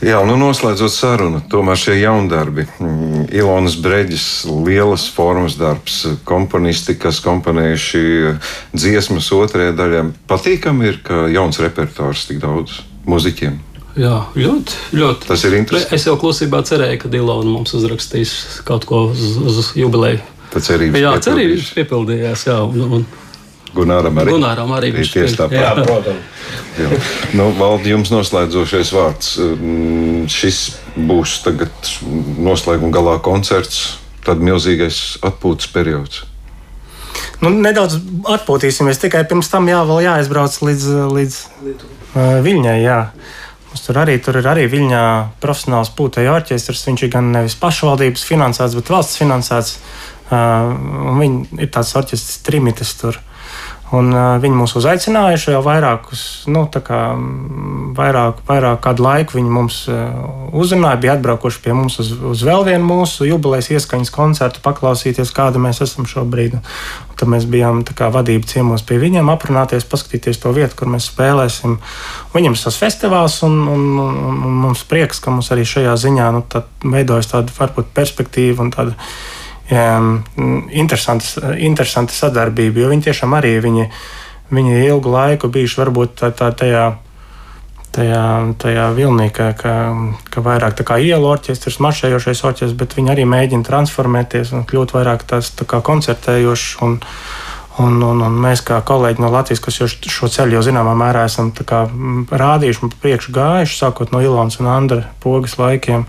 Jā, 0.04 0.22
nu 0.28 0.38
noslēdzot 0.40 0.94
sarunu, 0.94 1.42
tomēr 1.52 1.78
šie 1.78 1.98
jaundarbi, 2.00 2.66
mm, 2.78 3.28
Ilonas 3.36 3.76
Breģis, 3.82 4.26
lielas 4.48 5.06
formas 5.12 5.58
darbs, 5.82 6.06
komponisti, 6.24 6.94
kas 6.98 7.20
komponējuši 7.24 8.38
dziesmas 8.74 9.30
otrajā 9.32 9.74
daļā. 9.74 10.04
Patīkami 10.28 10.86
ir, 10.88 11.00
ka 11.02 11.26
jauns 11.32 11.58
repertuārs 11.58 12.26
tik 12.28 12.40
daudz 12.40 12.80
muziķiem. 13.06 13.58
Jā, 13.96 14.22
ļoti, 14.34 14.72
ļoti. 14.96 15.26
Tas 15.28 15.42
ir 15.44 15.58
interesanti. 15.58 15.94
Es 15.94 16.06
jau 16.06 16.16
klusībā 16.16 16.62
cerēju, 16.64 17.02
ka 17.02 17.08
Dilona 17.12 17.50
mums 17.50 17.74
uzrakstīs 17.76 18.62
kaut 18.64 18.86
ko 18.88 19.10
uz, 19.10 19.36
uz 19.36 19.72
jubileju. 19.76 20.22
Tā 20.52 20.60
cerības 20.64 21.00
Jā, 21.00 21.12
cerības 21.20 21.72
piepildījās. 21.76 22.46
Jā, 22.46 22.62
un, 22.64 23.00
un 23.00 23.04
Gunāram 23.72 24.18
arī. 24.20 24.32
Gunāram 24.34 24.72
arī 24.76 24.90
Bija 24.92 25.00
viņš 25.00 25.12
tieši 25.12 25.36
tāpat. 25.38 25.56
jā. 25.56 25.70
protams. 25.80 26.24
Jā. 26.76 26.88
Nu, 27.36 27.50
Valdi, 27.56 27.92
jums 27.92 28.12
noslēdzošais 28.12 28.92
vārds. 28.92 29.30
Mm, 29.40 30.26
Šis 30.28 30.58
būs 30.96 31.38
tagad 31.44 31.72
noslēguma 32.36 32.92
galā 32.92 33.16
koncerts, 33.24 34.01
tad 34.26 34.42
milzīgais 34.44 35.00
atpūtas 35.26 35.70
periods. 35.72 36.22
Nu, 37.42 37.50
nedaudz 37.50 37.98
atpūtīsimies. 38.30 39.00
Tikai 39.02 39.24
pirms 39.28 39.50
tam 39.50 39.66
jā, 39.70 39.80
vēl 39.88 40.04
jāizbrauc 40.06 40.58
līdz, 40.62 40.84
līdz 41.12 41.38
uh, 41.66 42.36
Viļņai. 42.44 42.76
Jā. 42.84 43.00
Mums 43.72 43.84
tur 43.86 43.98
arī 44.02 44.18
tur 44.22 44.38
ir 44.38 44.46
arī 44.48 44.68
Viļņā 44.70 45.02
profesionāls 45.42 45.90
pūtēju 45.98 46.32
orķestris. 46.36 46.84
Viņš 46.88 47.06
ir 47.06 47.12
gan 47.16 47.32
nevis 47.34 47.58
pašvaldības 47.58 48.24
finansēts, 48.28 48.78
bet 48.78 48.94
valsts 48.94 49.18
finansēts. 49.20 49.76
Uh, 50.32 50.70
un 51.12 51.18
viņi 51.20 51.64
ir 51.66 51.72
tāds 51.74 51.92
orķestris 51.98 52.40
trimitis 52.46 52.94
tur. 53.00 53.18
Un, 53.92 54.08
uh, 54.08 54.38
viņi 54.40 54.56
mūs 54.56 54.72
uzaicinājuši 54.80 55.50
jau 55.52 55.60
vairākus, 55.66 56.22
nu, 56.48 56.62
tā 56.72 56.80
kā 56.84 57.00
mm, 57.12 57.90
vairāk, 57.98 58.38
vairāk 58.48 58.78
kādu 58.86 59.04
laiku 59.04 59.36
viņi 59.36 59.50
mums 59.52 59.80
uh, 59.92 60.06
uzrunāja, 60.56 61.00
bija 61.02 61.16
atbraukuši 61.18 61.60
pie 61.60 61.74
mums 61.76 61.98
uz, 62.00 62.14
uz 62.32 62.44
vēl 62.46 62.64
vienu 62.70 62.86
mūsu 62.88 63.28
jubilejas 63.28 63.68
ieskaņas 63.74 64.12
koncertu, 64.14 64.62
paklausīties, 64.64 65.34
kāda 65.36 65.60
mēs 65.60 65.82
esam 65.84 66.08
šobrīd. 66.08 66.56
Un 66.56 67.20
tad 67.20 67.28
mēs 67.34 67.44
bijām 67.52 67.82
tā 67.84 67.92
kā 67.98 68.08
vadība 68.14 68.48
ciemos 68.48 68.86
pie 68.88 68.96
viņiem, 69.02 69.28
aprunāties, 69.28 69.84
paskatīties 69.92 70.40
to 70.40 70.54
vietu, 70.56 70.78
kur 70.80 70.88
mēs 70.94 71.10
spēlēsim. 71.12 71.76
Viņam 72.32 72.56
tas 72.64 72.80
festivāls, 72.80 73.42
un, 73.44 73.60
un, 73.76 73.86
un, 74.00 74.40
un 74.48 74.58
mums 74.64 74.86
prieks, 74.88 75.20
ka 75.20 75.36
mums 75.36 75.52
arī 75.52 75.68
šajā 75.68 75.98
ziņā 76.06 76.32
nu, 76.32 76.42
tad 76.48 76.72
veidojas 76.80 77.28
tāda 77.34 77.52
varbūt 77.60 77.92
perspektīva 77.92 78.64
un 78.64 78.72
tāda 78.72 78.96
interesanta, 79.72 81.54
interesanta 81.56 82.14
sadarbība, 82.14 82.82
jo 82.82 82.90
viņi 82.92 83.08
tiešām 83.08 83.36
arī 83.38 83.54
viņi, 83.64 83.88
viņi 84.52 84.82
ilgu 84.88 85.12
laiku 85.12 85.50
bijuši 85.52 85.80
varbūt 85.84 86.20
tā, 86.20 86.34
tā, 86.36 86.52
tajā. 86.52 86.92
Tajā, 87.92 88.54
tajā 88.56 88.86
vilnī, 88.96 89.26
ka, 89.36 89.50
ka, 89.52 89.72
ka 90.32 90.40
vairāk 90.40 90.78
tā 90.78 90.84
kā 90.88 90.96
ielu 90.96 91.26
orķestris, 91.28 91.76
maršējošais 91.84 92.40
orķestris, 92.48 92.78
bet 92.80 92.94
viņi 92.96 93.12
arī 93.12 93.26
mēģina 93.28 93.66
transformēties 93.68 94.54
un 94.56 94.64
kļūt 94.64 94.94
vairāk 94.96 95.26
tāds 95.28 95.50
tā 95.58 95.66
kā 95.68 95.82
koncertējošs. 95.84 96.70
Un, 96.88 96.96
un, 97.84 97.98
un, 98.00 98.22
un 98.24 98.38
mēs, 98.46 98.62
kā 98.64 98.80
kolēģi 98.88 99.20
no 99.20 99.28
Latvijas, 99.32 99.60
kas 99.60 99.78
šo 100.08 100.28
ceļu 100.32 100.56
jau 100.56 100.64
zināmā 100.64 100.96
mērā 100.98 101.26
esam 101.28 101.52
kā, 101.52 101.84
rādījuši 102.32 102.84
un 102.84 102.92
priekšu 103.04 103.36
gājuši, 103.36 103.78
sākot 103.78 104.12
no 104.12 104.24
Ilānas 104.24 104.56
un 104.60 104.72
Andra 104.72 105.04
pogas 105.20 105.58
laikiem, 105.60 106.04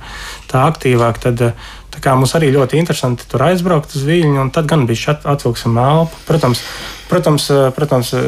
tā 0.51 0.65
aktīvāk, 0.71 1.19
tad 1.23 1.49
tā 1.93 2.01
kā 2.01 2.15
mums 2.17 2.33
arī 2.37 2.49
ļoti 2.53 2.79
interesanti 2.81 3.27
tur 3.29 3.45
aizbraukt 3.45 3.93
uz 3.97 4.03
Viļņu, 4.07 4.39
un 4.41 4.51
tad 4.53 4.67
gan 4.69 4.87
bija 4.89 5.01
šeit 5.07 5.27
atvilksim 5.29 5.77
elpu. 5.77 6.19
Protams, 6.27 6.63
protams, 7.11 7.49
eh, 7.53 7.69
protams, 7.75 8.13
eh, 8.17 8.23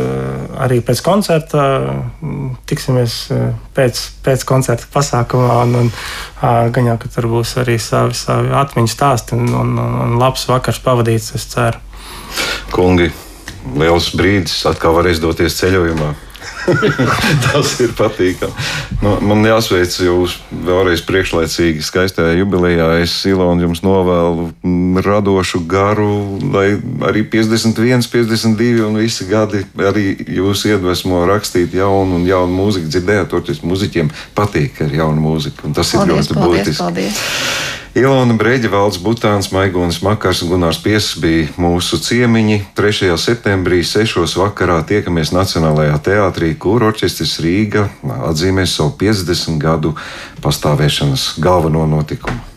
arī 0.65 0.81
pēc 0.85 1.01
koncerta 1.05 1.63
mm, 2.21 2.51
tiksimies 2.69 3.17
eh, 3.33 3.47
pēc, 3.75 4.01
pēc 4.25 4.45
koncerta 4.45 4.89
pasākumā, 4.93 5.57
un, 5.65 5.75
un 5.81 5.91
gan 6.75 6.91
jau, 6.91 6.97
ka 7.01 7.11
tur 7.15 7.29
būs 7.31 7.55
arī 7.63 7.79
savi, 7.81 8.13
savi 8.17 8.53
atmiņu 8.53 8.91
stāsti 8.91 9.39
un, 9.39 9.49
un, 9.49 9.73
un 9.79 10.17
labs 10.21 10.45
vakars 10.51 10.81
pavadīts, 10.85 11.33
es 11.39 11.47
ceru. 11.53 11.81
Kungi, 12.75 13.09
liels 13.79 14.11
brīdis, 14.17 14.61
atkal 14.69 14.97
varēs 14.99 15.23
doties 15.23 15.57
ceļojumā. 15.61 16.13
Tas 17.45 17.73
ir 17.83 17.93
patīkami. 17.97 18.65
Nu, 19.03 19.15
man 19.29 19.45
jāsveic 19.45 19.95
jūs 20.05 20.37
vēlreiz 20.65 21.03
priekšlaicīgi 21.07 21.83
skaistajā 21.85 22.35
jubilejā. 22.39 22.89
Es 23.03 23.13
Ilonu 23.29 23.67
jums 23.67 23.83
novēlu 23.85 24.49
radošu 25.05 25.61
garu, 25.69 26.39
lai 26.53 26.67
arī 27.09 27.25
51, 27.29 28.09
52 28.11 28.85
un 28.87 28.99
visi 29.01 29.27
gadi 29.29 29.63
arī 29.77 30.07
jūs 30.39 30.65
iedvesmo 30.69 31.23
rakstīt 31.29 31.75
jaunu 31.77 32.21
un 32.21 32.27
jaunu 32.29 32.55
mūziku. 32.63 32.91
Dzirdējāt, 32.91 33.31
to 33.33 33.41
tas 33.49 33.63
muziķiem 33.65 34.11
patīk 34.37 34.83
ar 34.85 34.93
jaunu 35.03 35.23
mūziku. 35.29 35.73
Tas 35.75 35.93
ir 35.93 36.01
Paldies, 36.03 36.29
ļoti 36.29 36.39
paldies, 36.39 36.61
būtiski. 36.61 36.83
paldies. 36.83 37.83
Ilona 37.95 38.33
Breģa, 38.35 38.67
Valds 38.67 38.97
Butāns, 38.99 39.47
Maigonis 39.55 40.01
Makars 40.03 40.41
un 40.43 40.49
Gunārs 40.51 40.81
Piesas 40.83 41.13
bija 41.23 41.45
mūsu 41.55 41.95
ciemiņi. 42.03 42.57
3. 42.75 43.13
septembrī 43.15 43.77
6. 43.87 44.35
vakarā 44.35 44.81
tiekamies 44.83 45.31
Nacionālajā 45.31 45.95
teātrī, 46.03 46.49
kur 46.59 46.83
orķestris 46.89 47.37
Rīga 47.45 47.85
atzīmēs 48.27 48.73
savu 48.81 48.91
50 48.99 49.55
gadu 49.63 49.93
pastāvēšanas 50.43 51.37
galveno 51.39 51.87
notikumu. 51.87 52.51